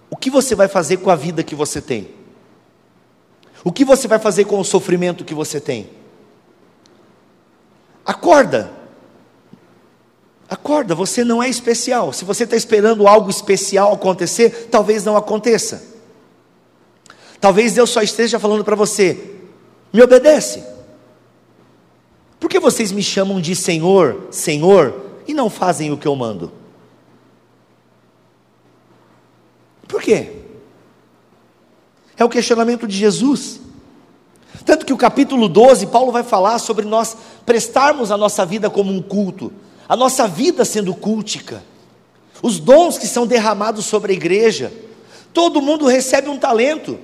[0.10, 2.10] O que você vai fazer com a vida que você tem?
[3.64, 5.90] O que você vai fazer com o sofrimento que você tem?
[8.06, 8.72] Acorda,
[10.50, 12.14] Acorda, você não é especial.
[12.14, 15.84] Se você está esperando algo especial acontecer, talvez não aconteça.
[17.40, 19.36] Talvez Deus só esteja falando para você:
[19.92, 20.64] me obedece.
[22.40, 26.52] Por que vocês me chamam de Senhor, Senhor, e não fazem o que eu mando?
[29.88, 30.34] Por quê?
[32.16, 33.60] É o questionamento de Jesus.
[34.66, 38.92] Tanto que o capítulo 12, Paulo vai falar sobre nós prestarmos a nossa vida como
[38.92, 39.52] um culto,
[39.88, 41.64] a nossa vida sendo cultica,
[42.42, 44.72] os dons que são derramados sobre a igreja.
[45.34, 47.00] Todo mundo recebe um talento.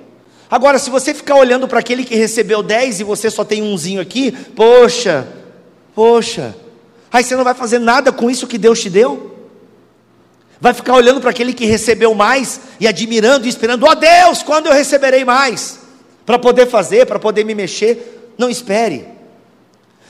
[0.49, 4.01] Agora, se você ficar olhando para aquele que recebeu 10 e você só tem umzinho
[4.01, 5.27] aqui, poxa,
[5.95, 6.55] poxa,
[7.11, 9.33] aí você não vai fazer nada com isso que Deus te deu?
[10.59, 14.43] Vai ficar olhando para aquele que recebeu mais e admirando e esperando, ó oh, Deus,
[14.43, 15.79] quando eu receberei mais?
[16.25, 18.31] Para poder fazer, para poder me mexer.
[18.37, 19.05] Não espere.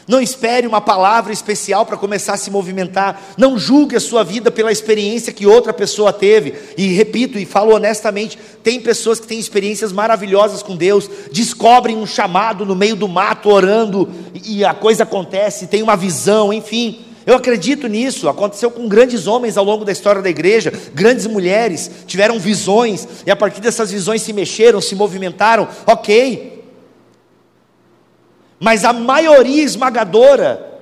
[0.07, 3.21] Não espere uma palavra especial para começar a se movimentar.
[3.37, 6.53] Não julgue a sua vida pela experiência que outra pessoa teve.
[6.77, 12.05] E repito e falo honestamente: tem pessoas que têm experiências maravilhosas com Deus, descobrem um
[12.05, 14.09] chamado no meio do mato orando
[14.45, 17.05] e a coisa acontece, tem uma visão, enfim.
[17.25, 18.27] Eu acredito nisso.
[18.27, 23.31] Aconteceu com grandes homens ao longo da história da igreja, grandes mulheres tiveram visões e
[23.31, 25.67] a partir dessas visões se mexeram, se movimentaram.
[25.85, 26.52] Ok,
[28.63, 30.79] mas a maioria esmagadora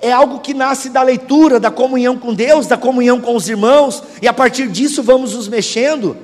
[0.00, 4.02] é algo que nasce da leitura, da comunhão com Deus, da comunhão com os irmãos,
[4.20, 6.16] e a partir disso vamos nos mexendo.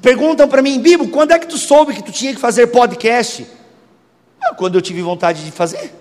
[0.00, 3.46] Perguntam para mim, Bibo, quando é que tu soube que tu tinha que fazer podcast?
[4.42, 5.92] Ah, quando eu tive vontade de fazer.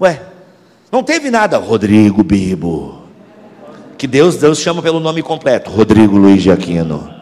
[0.00, 0.22] Ué,
[0.92, 3.02] não teve nada, Rodrigo Bibo.
[3.98, 7.12] Que Deus, Deus chama pelo nome completo, Rodrigo Luiz de Aquino.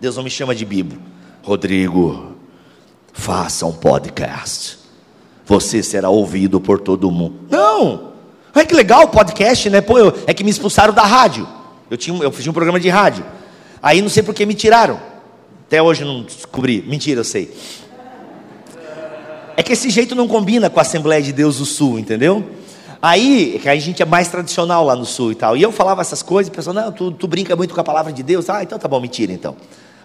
[0.00, 0.96] Deus não me chama de Bibo.
[1.42, 2.36] Rodrigo,
[3.12, 4.81] faça um podcast
[5.46, 7.34] você será ouvido por todo mundo.
[7.50, 8.12] Não!
[8.54, 9.80] Olha que legal o podcast, né?
[9.80, 11.48] Pô, eu, é que me expulsaram da rádio.
[11.90, 13.24] Eu, tinha, eu fiz um programa de rádio.
[13.82, 15.00] Aí não sei por que me tiraram.
[15.66, 16.84] Até hoje não descobri.
[16.86, 17.52] Mentira, eu sei.
[19.56, 22.44] É que esse jeito não combina com a Assembleia de Deus do Sul, entendeu?
[23.00, 25.56] Aí, que a gente é mais tradicional lá no Sul e tal.
[25.56, 28.12] E eu falava essas coisas, o pessoal, não, tu, tu brinca muito com a palavra
[28.12, 28.48] de Deus.
[28.48, 29.56] Ah, então tá bom, mentira então.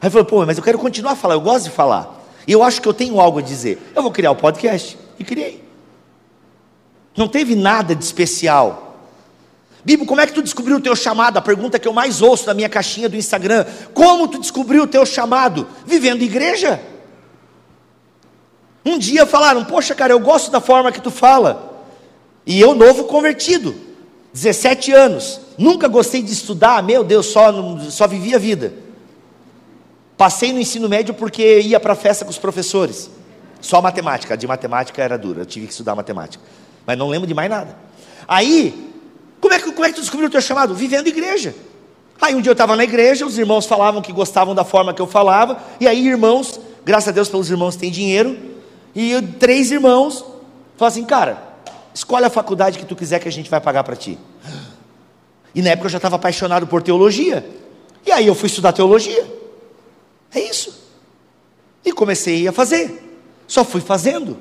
[0.01, 2.25] Aí falei, pô, mas eu quero continuar a falar, eu gosto de falar.
[2.47, 3.91] E eu acho que eu tenho algo a dizer.
[3.95, 4.97] Eu vou criar o um podcast.
[5.19, 5.63] E criei.
[7.15, 8.99] Não teve nada de especial.
[9.83, 11.37] Bíblia, como é que tu descobriu o teu chamado?
[11.37, 13.65] A pergunta que eu mais ouço na minha caixinha do Instagram.
[13.93, 15.67] Como tu descobriu o teu chamado?
[15.85, 16.79] Vivendo igreja.
[18.85, 21.85] Um dia falaram, poxa cara, eu gosto da forma que tu fala.
[22.45, 23.75] E eu novo convertido,
[24.33, 27.51] 17 anos, nunca gostei de estudar, meu Deus, só,
[27.89, 28.73] só vivia a vida.
[30.15, 33.09] Passei no ensino médio porque ia para a festa com os professores.
[33.59, 36.43] Só matemática, de matemática era dura, eu tive que estudar matemática.
[36.85, 37.75] Mas não lembro de mais nada.
[38.27, 38.93] Aí,
[39.39, 40.73] como é que, como é que tu descobriu o teu chamado?
[40.75, 41.53] Vivendo igreja.
[42.21, 45.01] Aí um dia eu estava na igreja, os irmãos falavam que gostavam da forma que
[45.01, 48.37] eu falava, e aí irmãos, graças a Deus pelos irmãos que têm dinheiro,
[48.95, 50.25] e eu, três irmãos
[50.75, 51.43] falaram assim, cara,
[51.93, 54.17] escolhe a faculdade que tu quiser que a gente vai pagar para ti.
[55.53, 57.47] E na época eu já estava apaixonado por teologia.
[58.05, 59.25] E aí eu fui estudar teologia.
[60.33, 60.87] É isso.
[61.83, 63.06] E comecei a fazer.
[63.47, 64.37] Só fui fazendo,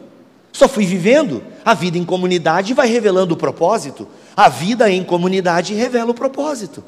[0.53, 1.43] só fui vivendo.
[1.65, 4.09] A vida em comunidade vai revelando o propósito.
[4.37, 6.83] A vida em comunidade revela o propósito.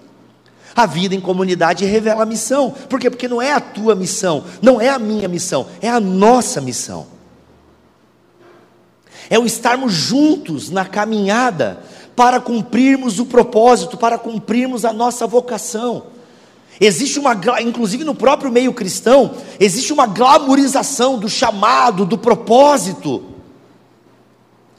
[0.75, 2.71] A vida em comunidade revela a missão.
[2.89, 3.11] Por quê?
[3.11, 7.07] Porque não é a tua missão, não é a minha missão, é a nossa missão.
[9.31, 11.83] É o estarmos juntos na caminhada
[12.15, 16.05] para cumprirmos o propósito, para cumprirmos a nossa vocação.
[16.81, 23.25] Existe uma, inclusive no próprio meio cristão, existe uma glamorização do chamado, do propósito.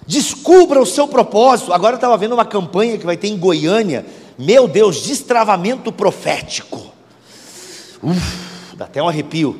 [0.07, 1.73] Descubra o seu propósito.
[1.73, 4.05] Agora eu estava vendo uma campanha que vai ter em Goiânia.
[4.37, 6.91] Meu Deus, destravamento profético.
[8.01, 9.59] Uf, dá até um arrepio.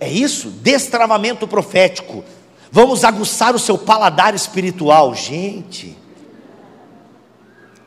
[0.00, 2.24] É isso, destravamento profético.
[2.72, 5.96] Vamos aguçar o seu paladar espiritual, gente.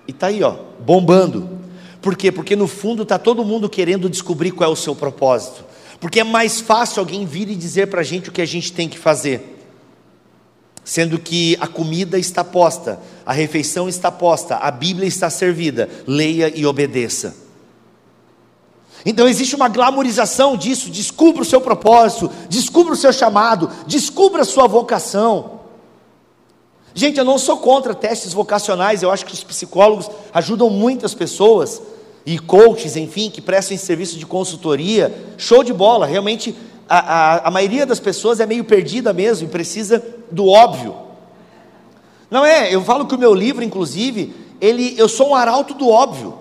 [0.08, 1.63] E está aí, ó, bombando.
[2.04, 2.34] Por quê?
[2.34, 5.64] Porque no fundo está todo mundo querendo descobrir qual é o seu propósito.
[6.02, 8.74] Porque é mais fácil alguém vir e dizer para a gente o que a gente
[8.74, 9.58] tem que fazer.
[10.84, 16.52] Sendo que a comida está posta, a refeição está posta, a Bíblia está servida, leia
[16.54, 17.38] e obedeça.
[19.06, 24.46] Então existe uma glamorização disso, descubra o seu propósito, descubra o seu chamado, descubra a
[24.46, 25.62] sua vocação.
[26.94, 31.82] Gente, eu não sou contra testes vocacionais, eu acho que os psicólogos ajudam muitas pessoas
[32.26, 36.56] e coaches, enfim, que prestam serviço de consultoria, show de bola, realmente
[36.88, 40.96] a, a, a maioria das pessoas é meio perdida mesmo e precisa do óbvio.
[42.30, 45.90] Não é, eu falo que o meu livro, inclusive, ele, eu sou um arauto do
[45.90, 46.40] óbvio.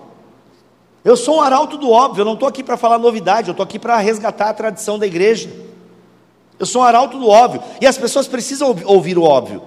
[1.03, 3.63] Eu sou um arauto do óbvio, eu não estou aqui para falar novidade, eu estou
[3.63, 5.49] aqui para resgatar a tradição da igreja.
[6.57, 9.61] Eu sou um arauto do óbvio, e as pessoas precisam ouvir o óbvio.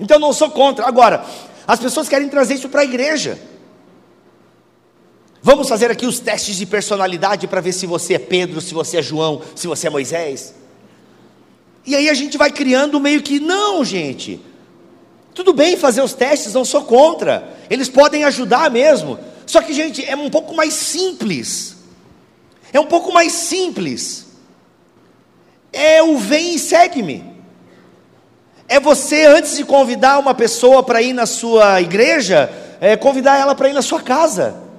[0.00, 0.86] Então eu não sou contra.
[0.86, 1.24] Agora,
[1.66, 3.38] as pessoas querem trazer isso para a igreja.
[5.42, 8.98] Vamos fazer aqui os testes de personalidade para ver se você é Pedro, se você
[8.98, 10.54] é João, se você é Moisés.
[11.86, 14.40] E aí a gente vai criando meio que, não, gente.
[15.34, 17.56] Tudo bem fazer os testes, não sou contra.
[17.70, 19.18] Eles podem ajudar mesmo.
[19.46, 21.76] Só que, gente, é um pouco mais simples.
[22.70, 24.26] É um pouco mais simples.
[25.72, 27.24] É o vem e segue-me.
[28.68, 32.50] É você, antes de convidar uma pessoa para ir na sua igreja,
[32.80, 34.69] é convidar ela para ir na sua casa.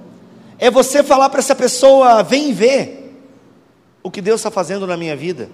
[0.62, 3.20] É você falar para essa pessoa: vem ver
[4.00, 5.50] o que Deus está fazendo na minha vida.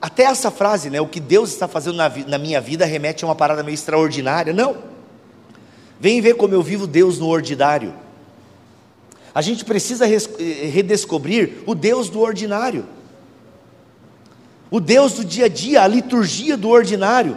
[0.00, 1.00] Até essa frase, né?
[1.00, 4.52] O que Deus está fazendo na, na minha vida remete a uma parada meio extraordinária.
[4.52, 4.76] Não.
[5.98, 7.92] Vem ver como eu vivo Deus no ordinário.
[9.34, 12.86] A gente precisa eh, redescobrir o Deus do ordinário,
[14.70, 17.36] o Deus do dia a dia, a liturgia do ordinário.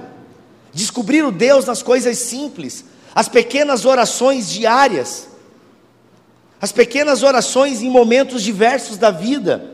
[0.72, 5.30] Descobrir o Deus nas coisas simples, as pequenas orações diárias,
[6.62, 9.72] as pequenas orações em momentos diversos da vida,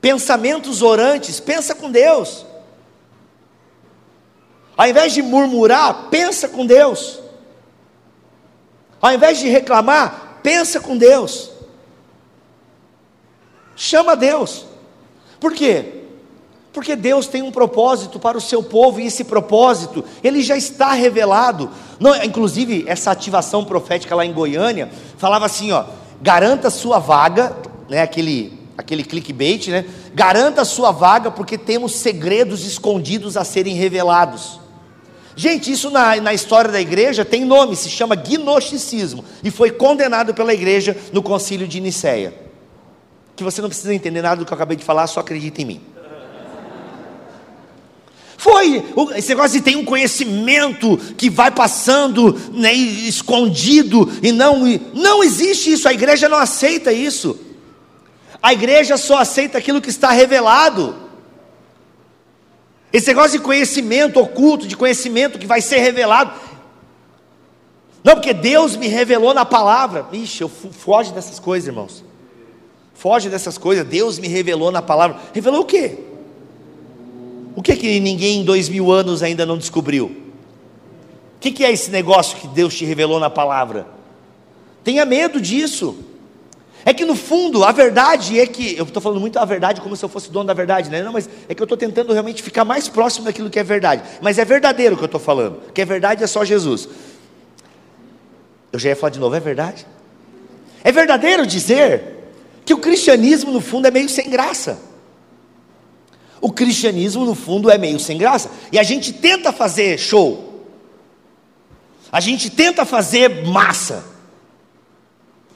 [0.00, 2.46] pensamentos orantes, pensa com Deus.
[4.76, 7.20] Ao invés de murmurar, pensa com Deus.
[9.00, 11.50] Ao invés de reclamar, pensa com Deus.
[13.74, 14.66] Chama Deus.
[15.40, 16.01] Por quê?
[16.72, 20.92] Porque Deus tem um propósito para o seu povo e esse propósito, ele já está
[20.92, 21.70] revelado.
[22.00, 25.84] Não, inclusive, essa ativação profética lá em Goiânia falava assim, ó:
[26.22, 27.54] garanta sua vaga,
[27.88, 29.84] né, aquele aquele clickbait, né?
[30.14, 34.60] Garanta sua vaga porque temos segredos escondidos a serem revelados.
[35.36, 40.34] Gente, isso na, na história da igreja tem nome, se chama gnosticismo, e foi condenado
[40.34, 42.34] pela igreja no concílio de Nicéia.
[43.34, 45.64] Que você não precisa entender nada do que eu acabei de falar, só acredita em
[45.64, 45.80] mim.
[48.42, 48.82] Foi
[49.14, 55.72] esse negócio de tem um conhecimento que vai passando né, escondido e não não existe
[55.72, 55.86] isso.
[55.86, 57.38] A igreja não aceita isso.
[58.42, 60.92] A igreja só aceita aquilo que está revelado.
[62.92, 66.32] Esse negócio de conhecimento oculto, de conhecimento que vai ser revelado.
[68.02, 70.08] Não, porque Deus me revelou na palavra.
[70.12, 72.04] Ixi, eu foge dessas coisas, irmãos.
[72.92, 73.86] Foge dessas coisas.
[73.86, 75.18] Deus me revelou na palavra.
[75.32, 76.10] Revelou o quê?
[77.54, 80.06] O que que ninguém em dois mil anos ainda não descobriu?
[81.36, 83.86] O que, é esse negócio que Deus te revelou na palavra?
[84.84, 85.96] Tenha medo disso.
[86.84, 89.96] É que no fundo, a verdade é que, eu estou falando muito a verdade como
[89.96, 91.02] se eu fosse dono da verdade, né?
[91.02, 94.02] Não, mas é que eu estou tentando realmente ficar mais próximo daquilo que é verdade.
[94.20, 95.60] Mas é verdadeiro o que eu estou falando.
[95.72, 96.88] Que é verdade é só Jesus.
[98.72, 99.86] Eu já ia falar de novo, é verdade?
[100.82, 102.32] É verdadeiro dizer
[102.64, 104.91] que o cristianismo, no fundo, é meio sem graça.
[106.42, 108.50] O cristianismo, no fundo, é meio sem graça.
[108.72, 110.66] E a gente tenta fazer show.
[112.10, 114.04] A gente tenta fazer massa.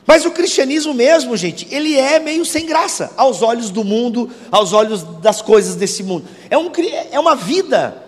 [0.07, 4.73] Mas o cristianismo mesmo, gente, ele é meio sem graça aos olhos do mundo, aos
[4.73, 6.25] olhos das coisas desse mundo.
[6.49, 6.71] É, um,
[7.11, 8.01] é uma vida,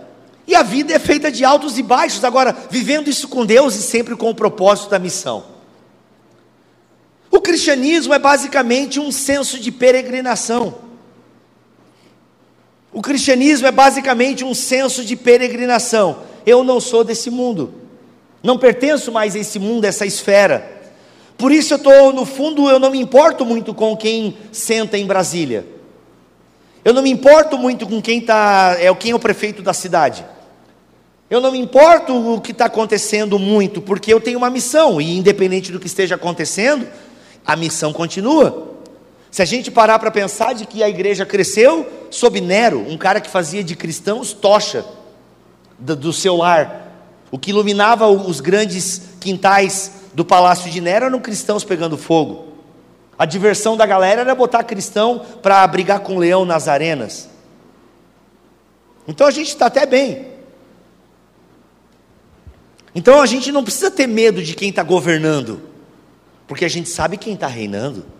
[0.46, 2.22] e a vida é feita de altos e baixos.
[2.22, 5.44] Agora, vivendo isso com Deus e sempre com o propósito da missão.
[7.28, 10.87] O cristianismo é basicamente um senso de peregrinação.
[12.98, 16.18] O cristianismo é basicamente um senso de peregrinação.
[16.44, 17.72] Eu não sou desse mundo,
[18.42, 20.68] não pertenço mais a esse mundo, a essa esfera.
[21.36, 25.06] Por isso eu estou, no fundo, eu não me importo muito com quem senta em
[25.06, 25.64] Brasília.
[26.84, 30.26] Eu não me importo muito com quem está, é quem é o prefeito da cidade.
[31.30, 35.16] Eu não me importo o que está acontecendo muito, porque eu tenho uma missão, e
[35.16, 36.84] independente do que esteja acontecendo,
[37.46, 38.67] a missão continua.
[39.38, 43.20] Se a gente parar para pensar de que a igreja cresceu sob Nero, um cara
[43.20, 44.84] que fazia de cristãos tocha
[45.78, 51.20] do, do seu lar, o que iluminava os grandes quintais do palácio de Nero eram
[51.20, 52.48] cristãos pegando fogo.
[53.16, 57.28] A diversão da galera era botar cristão para brigar com leão nas arenas.
[59.06, 60.32] Então a gente está até bem.
[62.92, 65.60] Então a gente não precisa ter medo de quem está governando,
[66.48, 68.17] porque a gente sabe quem está reinando.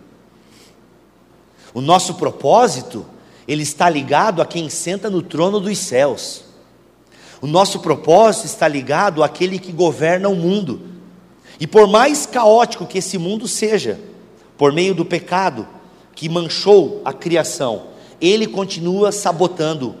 [1.73, 3.05] O nosso propósito,
[3.47, 6.43] ele está ligado a quem senta no trono dos céus.
[7.41, 10.81] O nosso propósito está ligado àquele que governa o mundo.
[11.59, 13.99] E por mais caótico que esse mundo seja,
[14.57, 15.67] por meio do pecado
[16.15, 17.87] que manchou a criação,
[18.19, 19.95] ele continua sabotando.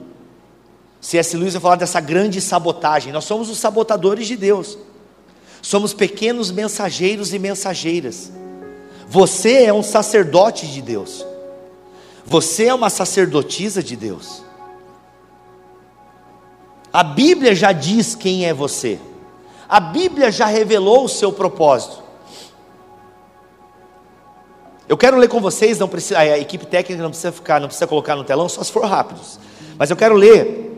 [0.99, 1.37] C.S.
[1.37, 3.13] Lewis vai falar dessa grande sabotagem.
[3.13, 4.77] Nós somos os sabotadores de Deus.
[5.61, 8.31] Somos pequenos mensageiros e mensageiras.
[9.07, 11.25] Você é um sacerdote de Deus.
[12.29, 14.43] Você é uma sacerdotisa de Deus.
[16.93, 18.99] A Bíblia já diz quem é você.
[19.67, 22.03] A Bíblia já revelou o seu propósito.
[24.87, 27.87] Eu quero ler com vocês, não precisa, a equipe técnica não precisa ficar, não precisa
[27.87, 29.39] colocar no telão, só se for rápidos.
[29.75, 30.77] Mas eu quero ler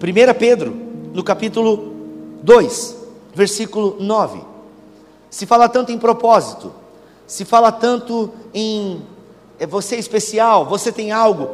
[0.00, 0.70] 1 Pedro,
[1.12, 1.96] no capítulo
[2.44, 2.96] 2,
[3.34, 4.40] versículo 9.
[5.28, 6.72] Se fala tanto em propósito,
[7.26, 9.02] se fala tanto em
[9.68, 11.48] você é especial, você tem algo,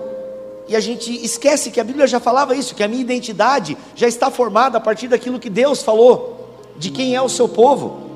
[0.69, 4.07] e a gente esquece que a Bíblia já falava isso, que a minha identidade já
[4.07, 8.09] está formada a partir daquilo que Deus falou, de quem é o seu povo.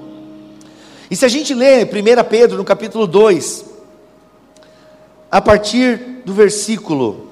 [1.10, 1.88] E se a gente lê 1
[2.28, 3.64] Pedro no capítulo 2,
[5.30, 7.28] a partir do versículo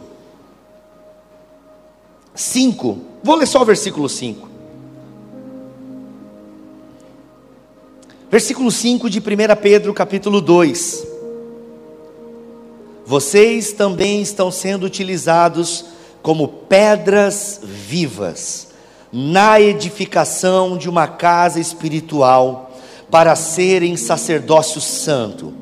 [2.35, 2.99] 5.
[3.23, 4.49] Vou ler só o versículo 5.
[8.31, 9.23] Versículo 5 de 1
[9.61, 11.10] Pedro, capítulo 2.
[13.11, 15.85] Vocês também estão sendo utilizados
[16.23, 18.69] como pedras vivas
[19.13, 22.71] na edificação de uma casa espiritual
[23.11, 25.53] para serem sacerdócio santo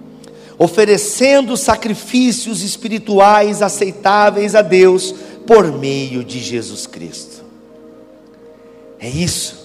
[0.58, 5.14] oferecendo sacrifícios espirituais aceitáveis a Deus
[5.46, 7.44] por meio de Jesus Cristo.
[9.00, 9.64] É isso.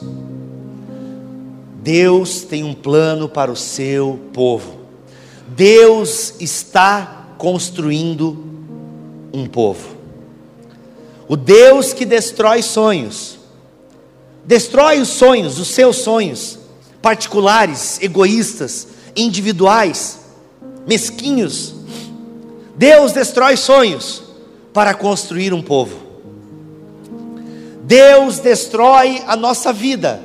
[1.81, 4.77] Deus tem um plano para o seu povo.
[5.49, 8.41] Deus está construindo
[9.33, 9.97] um povo.
[11.27, 13.37] O Deus que destrói sonhos,
[14.45, 16.57] destrói os sonhos, os seus sonhos,
[17.01, 20.21] particulares, egoístas, individuais,
[20.87, 21.75] mesquinhos.
[22.77, 24.23] Deus destrói sonhos
[24.73, 25.99] para construir um povo.
[27.83, 30.21] Deus destrói a nossa vida,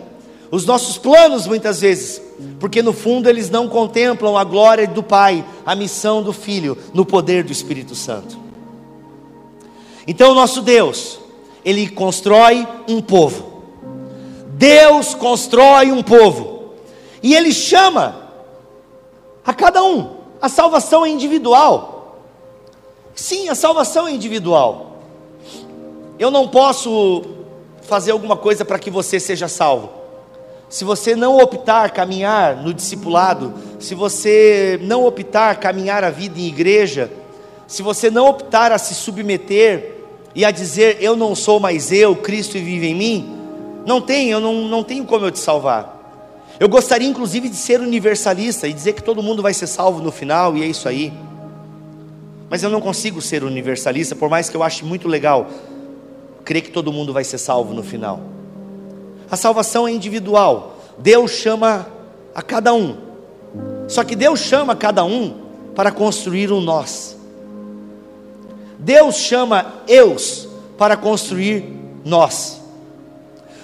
[0.52, 2.22] os nossos planos muitas vezes,
[2.60, 7.04] porque no fundo eles não contemplam a glória do Pai, a missão do Filho, no
[7.04, 8.38] poder do Espírito Santo.
[10.06, 11.18] Então, nosso Deus,
[11.64, 13.62] Ele constrói um povo.
[14.54, 16.74] Deus constrói um povo,
[17.22, 18.28] e Ele chama
[19.44, 22.16] a cada um a salvação é individual.
[23.14, 25.02] Sim, a salvação é individual.
[26.18, 27.24] Eu não posso
[27.82, 29.90] fazer alguma coisa para que você seja salvo.
[30.68, 36.46] Se você não optar caminhar no discipulado, se você não optar caminhar a vida em
[36.46, 37.10] igreja,
[37.66, 39.94] se você não optar a se submeter
[40.34, 43.36] e a dizer eu não sou mais eu, Cristo vive em mim,
[43.86, 45.96] não tem, eu não, não tenho como eu te salvar.
[46.60, 50.12] Eu gostaria inclusive de ser universalista e dizer que todo mundo vai ser salvo no
[50.12, 51.12] final e é isso aí.
[52.50, 55.48] Mas eu não consigo ser universalista, por mais que eu ache muito legal
[56.44, 58.37] crer que todo mundo vai ser salvo no final.
[59.30, 60.78] A salvação é individual.
[60.98, 61.86] Deus chama
[62.34, 62.96] a cada um.
[63.88, 65.34] Só que Deus chama cada um
[65.74, 67.16] para construir um nós.
[68.78, 71.64] Deus chama eus para construir
[72.04, 72.60] nós.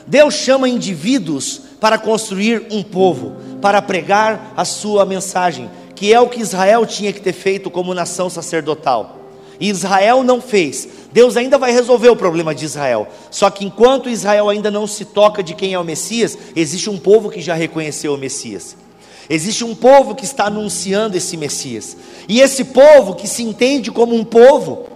[0.07, 6.29] Deus chama indivíduos para construir um povo, para pregar a sua mensagem, que é o
[6.29, 9.24] que Israel tinha que ter feito como nação sacerdotal.
[9.61, 10.89] E Israel não fez.
[11.13, 13.09] Deus ainda vai resolver o problema de Israel.
[13.31, 16.99] Só que enquanto Israel ainda não se toca de quem é o Messias, existe um
[16.99, 18.77] povo que já reconheceu o Messias.
[19.29, 21.97] Existe um povo que está anunciando esse Messias.
[22.29, 24.87] E esse povo que se entende como um povo,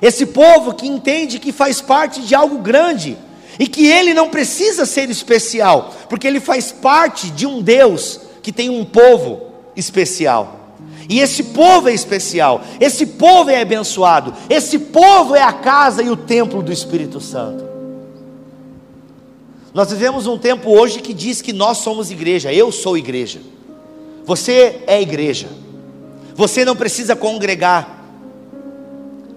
[0.00, 3.16] esse povo que entende que faz parte de algo grande,
[3.58, 8.52] e que ele não precisa ser especial, porque ele faz parte de um Deus que
[8.52, 10.61] tem um povo especial.
[11.08, 16.10] E esse povo é especial, esse povo é abençoado, esse povo é a casa e
[16.10, 17.64] o templo do Espírito Santo.
[19.74, 23.40] Nós vivemos um tempo hoje que diz que nós somos igreja, eu sou igreja,
[24.24, 25.48] você é igreja,
[26.34, 28.04] você não precisa congregar,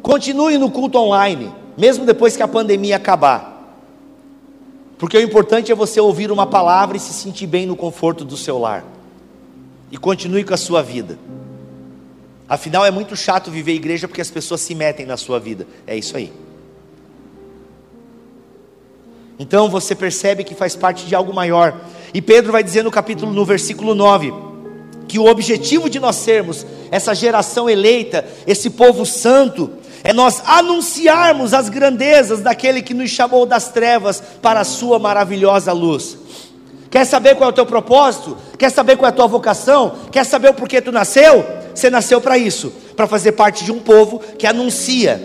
[0.02, 3.56] continue no culto online, mesmo depois que a pandemia acabar.
[4.98, 8.38] Porque o importante é você ouvir uma palavra e se sentir bem no conforto do
[8.38, 8.86] seu lar.
[9.92, 11.20] E continue com a sua vida.
[12.48, 15.66] Afinal, é muito chato viver igreja porque as pessoas se metem na sua vida.
[15.88, 16.32] É isso aí.
[19.38, 21.82] Então você percebe que faz parte de algo maior.
[22.14, 24.34] E Pedro vai dizer no capítulo, no versículo 9,
[25.08, 29.72] que o objetivo de nós sermos essa geração eleita, esse povo santo,
[30.04, 35.74] é nós anunciarmos as grandezas daquele que nos chamou das trevas para a sua maravilhosa
[35.74, 36.18] luz.
[36.92, 38.38] Quer saber qual é o teu propósito?
[38.58, 39.96] Quer saber qual é a tua vocação?
[40.12, 41.44] Quer saber o porquê tu nasceu?
[41.76, 45.22] Você nasceu para isso, para fazer parte de um povo que anuncia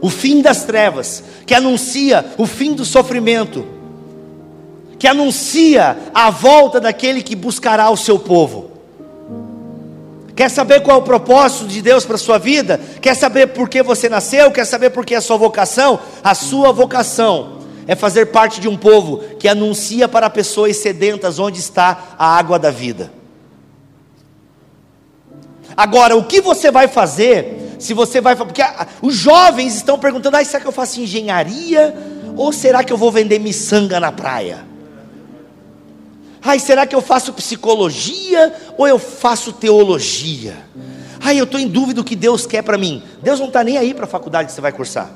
[0.00, 3.64] o fim das trevas, que anuncia o fim do sofrimento,
[4.98, 8.72] que anuncia a volta daquele que buscará o seu povo.
[10.34, 12.80] Quer saber qual é o propósito de Deus para a sua vida?
[13.00, 14.50] Quer saber por que você nasceu?
[14.50, 16.00] Quer saber por que a sua vocação?
[16.24, 21.60] A sua vocação é fazer parte de um povo que anuncia para pessoas sedentas onde
[21.60, 23.23] está a água da vida.
[25.76, 27.76] Agora, o que você vai fazer?
[27.78, 28.62] Se você vai, porque
[29.02, 31.94] os jovens estão perguntando: ah, será que eu faço engenharia
[32.36, 34.64] ou será que eu vou vender miçanga na praia?
[36.42, 40.56] Ai, será que eu faço psicologia ou eu faço teologia?
[41.20, 43.02] Ai, eu estou em dúvida do que Deus quer para mim.
[43.22, 45.10] Deus não está nem aí para a faculdade que você vai cursar.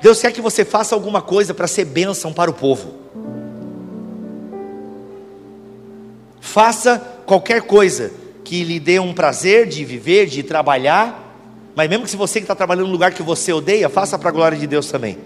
[0.00, 2.94] Deus quer que você faça alguma coisa para ser bênção para o povo.
[6.40, 8.12] Faça qualquer coisa
[8.44, 11.26] que lhe dê um prazer de viver, de trabalhar,
[11.74, 14.28] mas mesmo que se você que está trabalhando num lugar que você odeia, faça para
[14.28, 15.18] a glória de Deus também.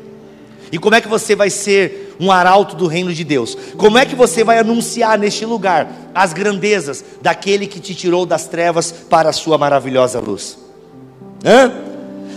[0.72, 3.56] E como é que você vai ser um arauto do reino de Deus?
[3.76, 8.46] Como é que você vai anunciar neste lugar as grandezas daquele que te tirou das
[8.46, 10.58] trevas para a sua maravilhosa luz?
[11.44, 11.72] Hã?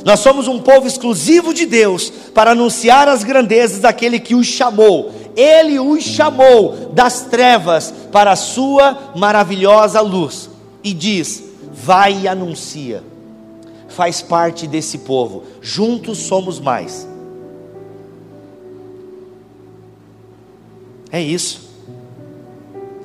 [0.03, 5.13] Nós somos um povo exclusivo de Deus para anunciar as grandezas daquele que os chamou.
[5.35, 10.49] Ele os chamou das trevas para a sua maravilhosa luz.
[10.83, 13.03] E diz: vai e anuncia.
[13.89, 15.43] Faz parte desse povo.
[15.61, 17.07] Juntos somos mais.
[21.11, 21.61] É isso.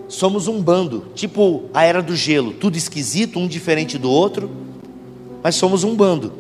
[0.09, 4.51] Somos um bando, tipo a era do gelo, tudo esquisito, um diferente do outro,
[5.43, 6.33] mas somos um bando.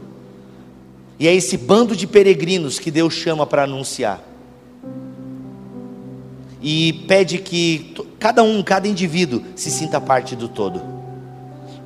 [1.18, 4.27] E é esse bando de peregrinos que Deus chama para anunciar.
[6.61, 10.82] E pede que cada um, cada indivíduo, se sinta parte do todo.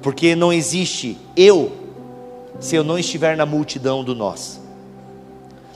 [0.00, 1.72] Porque não existe eu
[2.60, 4.60] se eu não estiver na multidão do nós.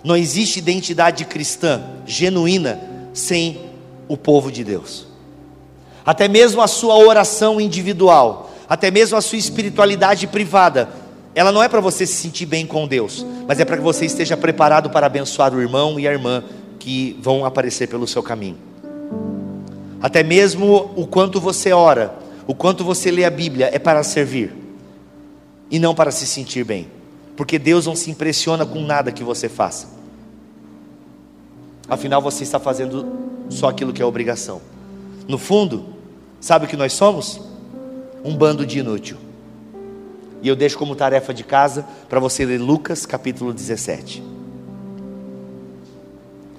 [0.05, 2.80] Não existe identidade cristã genuína
[3.12, 3.61] sem
[4.09, 5.07] o povo de Deus.
[6.05, 10.88] Até mesmo a sua oração individual, até mesmo a sua espiritualidade privada,
[11.34, 14.07] ela não é para você se sentir bem com Deus, mas é para que você
[14.07, 16.44] esteja preparado para abençoar o irmão e a irmã
[16.78, 18.57] que vão aparecer pelo seu caminho.
[20.07, 24.54] Até mesmo o quanto você ora, o quanto você lê a Bíblia é para servir
[25.68, 26.86] e não para se sentir bem,
[27.36, 29.88] porque Deus não se impressiona com nada que você faça.
[31.88, 33.04] Afinal, você está fazendo
[33.50, 34.61] só aquilo que é obrigação.
[35.26, 35.84] No fundo,
[36.40, 37.40] sabe o que nós somos?
[38.24, 39.16] Um bando de inútil.
[40.40, 44.22] E eu deixo como tarefa de casa para você ler Lucas capítulo 17.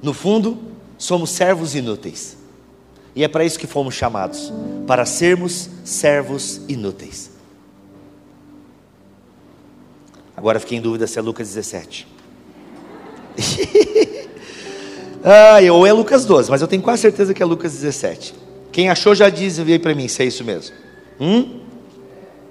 [0.03, 0.57] No fundo,
[0.97, 2.36] somos servos inúteis.
[3.17, 4.53] E é para isso que fomos chamados
[4.85, 7.31] para sermos servos inúteis.
[10.35, 12.07] Agora fiquei em dúvida se é Lucas 17.
[15.29, 18.33] Ah, ou é Lucas 12, mas eu tenho quase certeza que é Lucas 17.
[18.71, 20.73] Quem achou já diz, veio para mim se é isso mesmo.
[21.19, 21.59] Hum?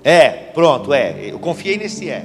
[0.05, 1.31] É, pronto, é.
[1.31, 2.25] Eu confiei nesse é.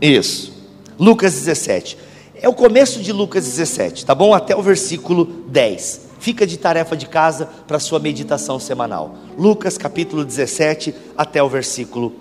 [0.00, 0.52] Isso.
[0.98, 1.98] Lucas 17.
[2.40, 4.32] É o começo de Lucas 17, tá bom?
[4.32, 6.05] Até o versículo 10.
[6.26, 9.14] Fica de tarefa de casa para sua meditação semanal.
[9.38, 12.16] Lucas capítulo 17 até o versículo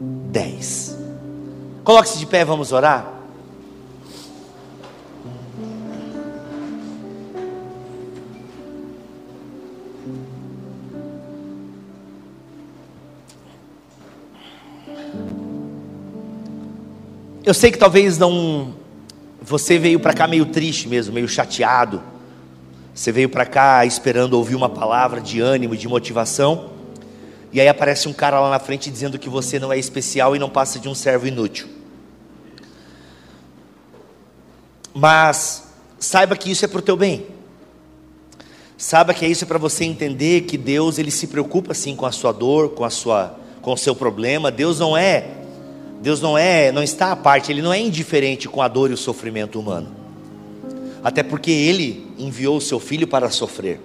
[0.00, 0.98] 10.
[1.84, 3.12] Coloque-se de pé, vamos orar.
[17.44, 18.74] Eu sei que talvez não.
[19.40, 22.13] Você veio para cá meio triste mesmo, meio chateado.
[22.94, 26.70] Você veio para cá esperando ouvir uma palavra de ânimo, de motivação.
[27.52, 30.38] E aí aparece um cara lá na frente dizendo que você não é especial e
[30.38, 31.66] não passa de um servo inútil.
[34.94, 35.64] Mas
[35.98, 37.26] saiba que isso é para o teu bem.
[38.78, 42.12] Saiba que isso é para você entender que Deus ele se preocupa sim com a
[42.12, 44.52] sua dor, com a sua, com o seu problema.
[44.52, 45.42] Deus não é
[46.04, 48.92] Deus não é, não está à parte, ele não é indiferente com a dor e
[48.92, 50.03] o sofrimento humano.
[51.04, 53.78] Até porque ele enviou o seu filho para sofrer.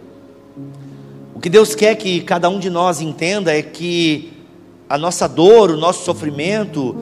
[1.35, 4.31] O que Deus quer que cada um de nós entenda é que
[4.87, 6.95] a nossa dor, o nosso sofrimento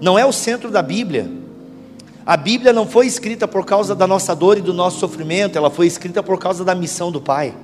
[0.00, 1.28] não é o centro da Bíblia.
[2.24, 5.70] A Bíblia não foi escrita por causa da nossa dor e do nosso sofrimento, ela
[5.70, 7.54] foi escrita por causa da missão do Pai.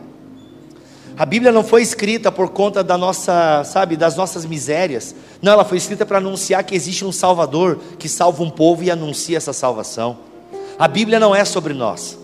[1.16, 5.14] A Bíblia não foi escrita por conta da nossa, sabe, das nossas misérias.
[5.40, 8.90] Não, ela foi escrita para anunciar que existe um Salvador que salva um povo e
[8.90, 10.29] anuncia essa salvação.
[10.80, 12.18] A Bíblia não é sobre nós.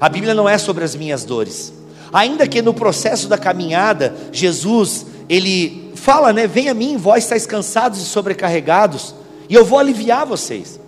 [0.00, 1.72] A Bíblia não é sobre as minhas dores.
[2.12, 6.48] Ainda que no processo da caminhada, Jesus, ele fala, né?
[6.48, 9.14] Venha a mim, vós estáis cansados e sobrecarregados,
[9.48, 10.80] e eu vou aliviar vocês.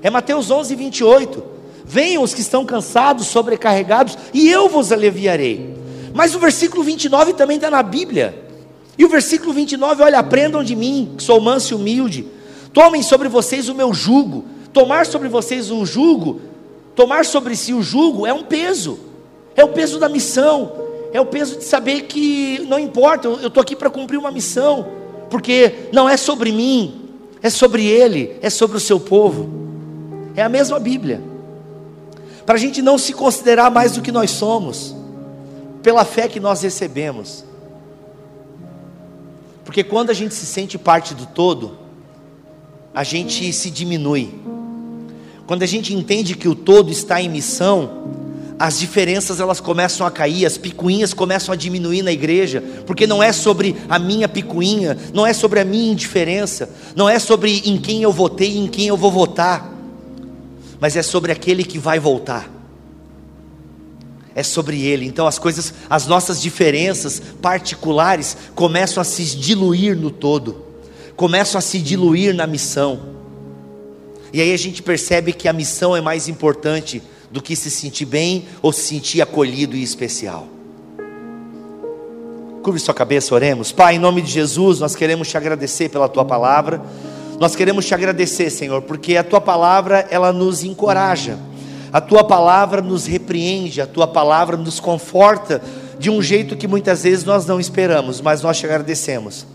[0.00, 1.44] É Mateus 11, 28.
[1.84, 5.76] Venham os que estão cansados, sobrecarregados, e eu vos aliviarei.
[6.14, 8.48] Mas o versículo 29 também está na Bíblia.
[8.96, 12.26] E o versículo 29, olha, aprendam de mim, que sou manso e humilde.
[12.72, 14.46] Tomem sobre vocês o meu jugo.
[14.72, 16.40] Tomar sobre vocês o jugo,
[16.94, 18.98] tomar sobre si o jugo é um peso.
[19.54, 20.72] É o peso da missão.
[21.12, 24.86] É o peso de saber que não importa, eu estou aqui para cumprir uma missão.
[25.28, 27.10] Porque não é sobre mim,
[27.42, 29.48] é sobre ele, é sobre o seu povo.
[30.34, 31.22] É a mesma Bíblia.
[32.46, 34.96] Para a gente não se considerar mais do que nós somos,
[35.82, 37.44] pela fé que nós recebemos.
[39.64, 41.78] Porque quando a gente se sente parte do todo,
[42.94, 44.34] a gente se diminui.
[45.46, 48.02] Quando a gente entende que o todo está em missão,
[48.58, 53.20] as diferenças elas começam a cair, as picuinhas começam a diminuir na igreja, porque não
[53.20, 57.76] é sobre a minha picuinha, não é sobre a minha indiferença, não é sobre em
[57.76, 59.68] quem eu votei e em quem eu vou votar,
[60.78, 62.48] mas é sobre aquele que vai voltar.
[64.34, 65.06] É sobre ele.
[65.06, 70.64] Então as coisas, as nossas diferenças particulares começam a se diluir no todo,
[71.16, 73.21] começam a se diluir na missão.
[74.32, 78.06] E aí a gente percebe que a missão é mais importante do que se sentir
[78.06, 80.46] bem ou se sentir acolhido e especial.
[82.62, 83.72] Curve sua cabeça, oremos.
[83.72, 86.80] Pai, em nome de Jesus, nós queremos te agradecer pela tua palavra.
[87.40, 91.38] Nós queremos te agradecer, Senhor, porque a tua palavra ela nos encoraja.
[91.92, 95.60] A tua palavra nos repreende, a tua palavra nos conforta
[95.98, 99.46] de um jeito que muitas vezes nós não esperamos, mas nós te agradecemos.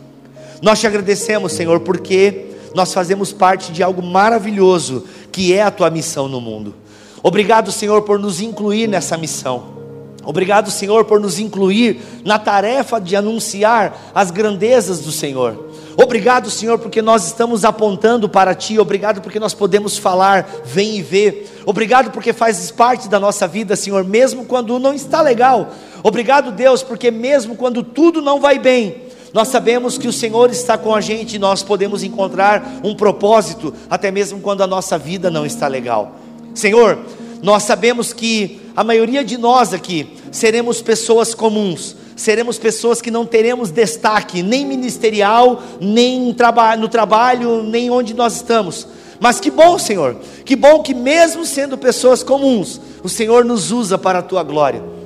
[0.62, 5.90] Nós te agradecemos, Senhor, porque nós fazemos parte de algo maravilhoso que é a tua
[5.90, 6.76] missão no mundo.
[7.24, 9.78] Obrigado, Senhor, por nos incluir nessa missão.
[10.24, 15.68] Obrigado, Senhor, por nos incluir na tarefa de anunciar as grandezas do Senhor.
[15.96, 18.78] Obrigado, Senhor, porque nós estamos apontando para Ti.
[18.78, 21.46] Obrigado porque nós podemos falar, vem e vê.
[21.66, 25.70] Obrigado porque fazes parte da nossa vida, Senhor, mesmo quando não está legal.
[26.04, 29.07] Obrigado, Deus, porque mesmo quando tudo não vai bem,
[29.38, 33.72] nós sabemos que o Senhor está com a gente e nós podemos encontrar um propósito,
[33.88, 36.16] até mesmo quando a nossa vida não está legal.
[36.56, 36.98] Senhor,
[37.44, 43.28] nós sabemos que a maioria de nós aqui seremos pessoas comuns, seremos pessoas que não
[43.28, 46.36] teremos destaque, nem ministerial, nem
[46.80, 48.88] no trabalho, nem onde nós estamos.
[49.20, 50.16] Mas que bom, Senhor,
[50.46, 54.98] que bom que mesmo sendo pessoas comuns, o Senhor nos usa para a tua glória.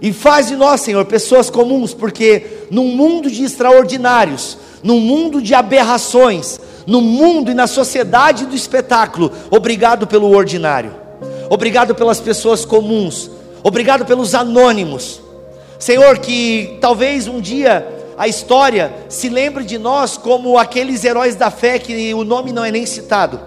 [0.00, 5.54] E faz de nós, Senhor, pessoas comuns, porque num mundo de extraordinários, num mundo de
[5.54, 9.32] aberrações, no mundo e na sociedade do espetáculo.
[9.50, 10.94] Obrigado pelo ordinário,
[11.50, 13.30] obrigado pelas pessoas comuns,
[13.62, 15.20] obrigado pelos anônimos.
[15.78, 17.86] Senhor, que talvez um dia
[18.16, 22.64] a história se lembre de nós como aqueles heróis da fé que o nome não
[22.64, 23.38] é nem citado.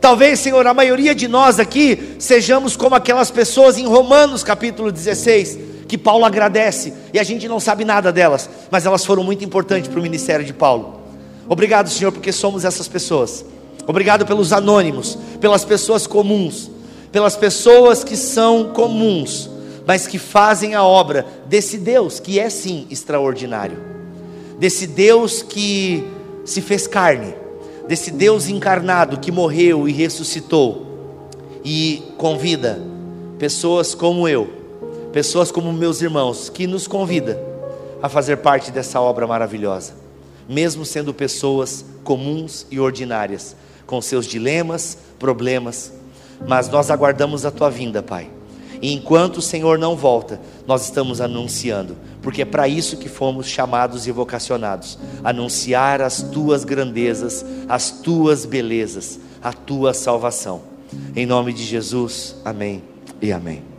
[0.00, 5.58] Talvez, Senhor, a maioria de nós aqui sejamos como aquelas pessoas em Romanos capítulo 16,
[5.90, 9.90] que Paulo agradece, e a gente não sabe nada delas, mas elas foram muito importantes
[9.90, 11.00] para o ministério de Paulo.
[11.48, 13.44] Obrigado, Senhor, porque somos essas pessoas.
[13.88, 16.70] Obrigado pelos anônimos, pelas pessoas comuns,
[17.10, 19.50] pelas pessoas que são comuns,
[19.84, 23.78] mas que fazem a obra desse Deus que é sim extraordinário,
[24.60, 26.06] desse Deus que
[26.44, 27.34] se fez carne,
[27.88, 30.86] desse Deus encarnado que morreu e ressuscitou
[31.64, 32.80] e convida
[33.40, 34.59] pessoas como eu,
[35.12, 37.40] pessoas como meus irmãos, que nos convida
[38.02, 40.00] a fazer parte dessa obra maravilhosa
[40.50, 43.54] mesmo sendo pessoas comuns e ordinárias,
[43.86, 45.92] com seus dilemas, problemas,
[46.46, 48.28] mas nós aguardamos a tua vinda, Pai.
[48.82, 53.46] E enquanto o Senhor não volta, nós estamos anunciando, porque é para isso que fomos
[53.46, 60.62] chamados e vocacionados anunciar as tuas grandezas, as tuas belezas, a tua salvação.
[61.14, 62.82] Em nome de Jesus, amém
[63.22, 63.69] e amém.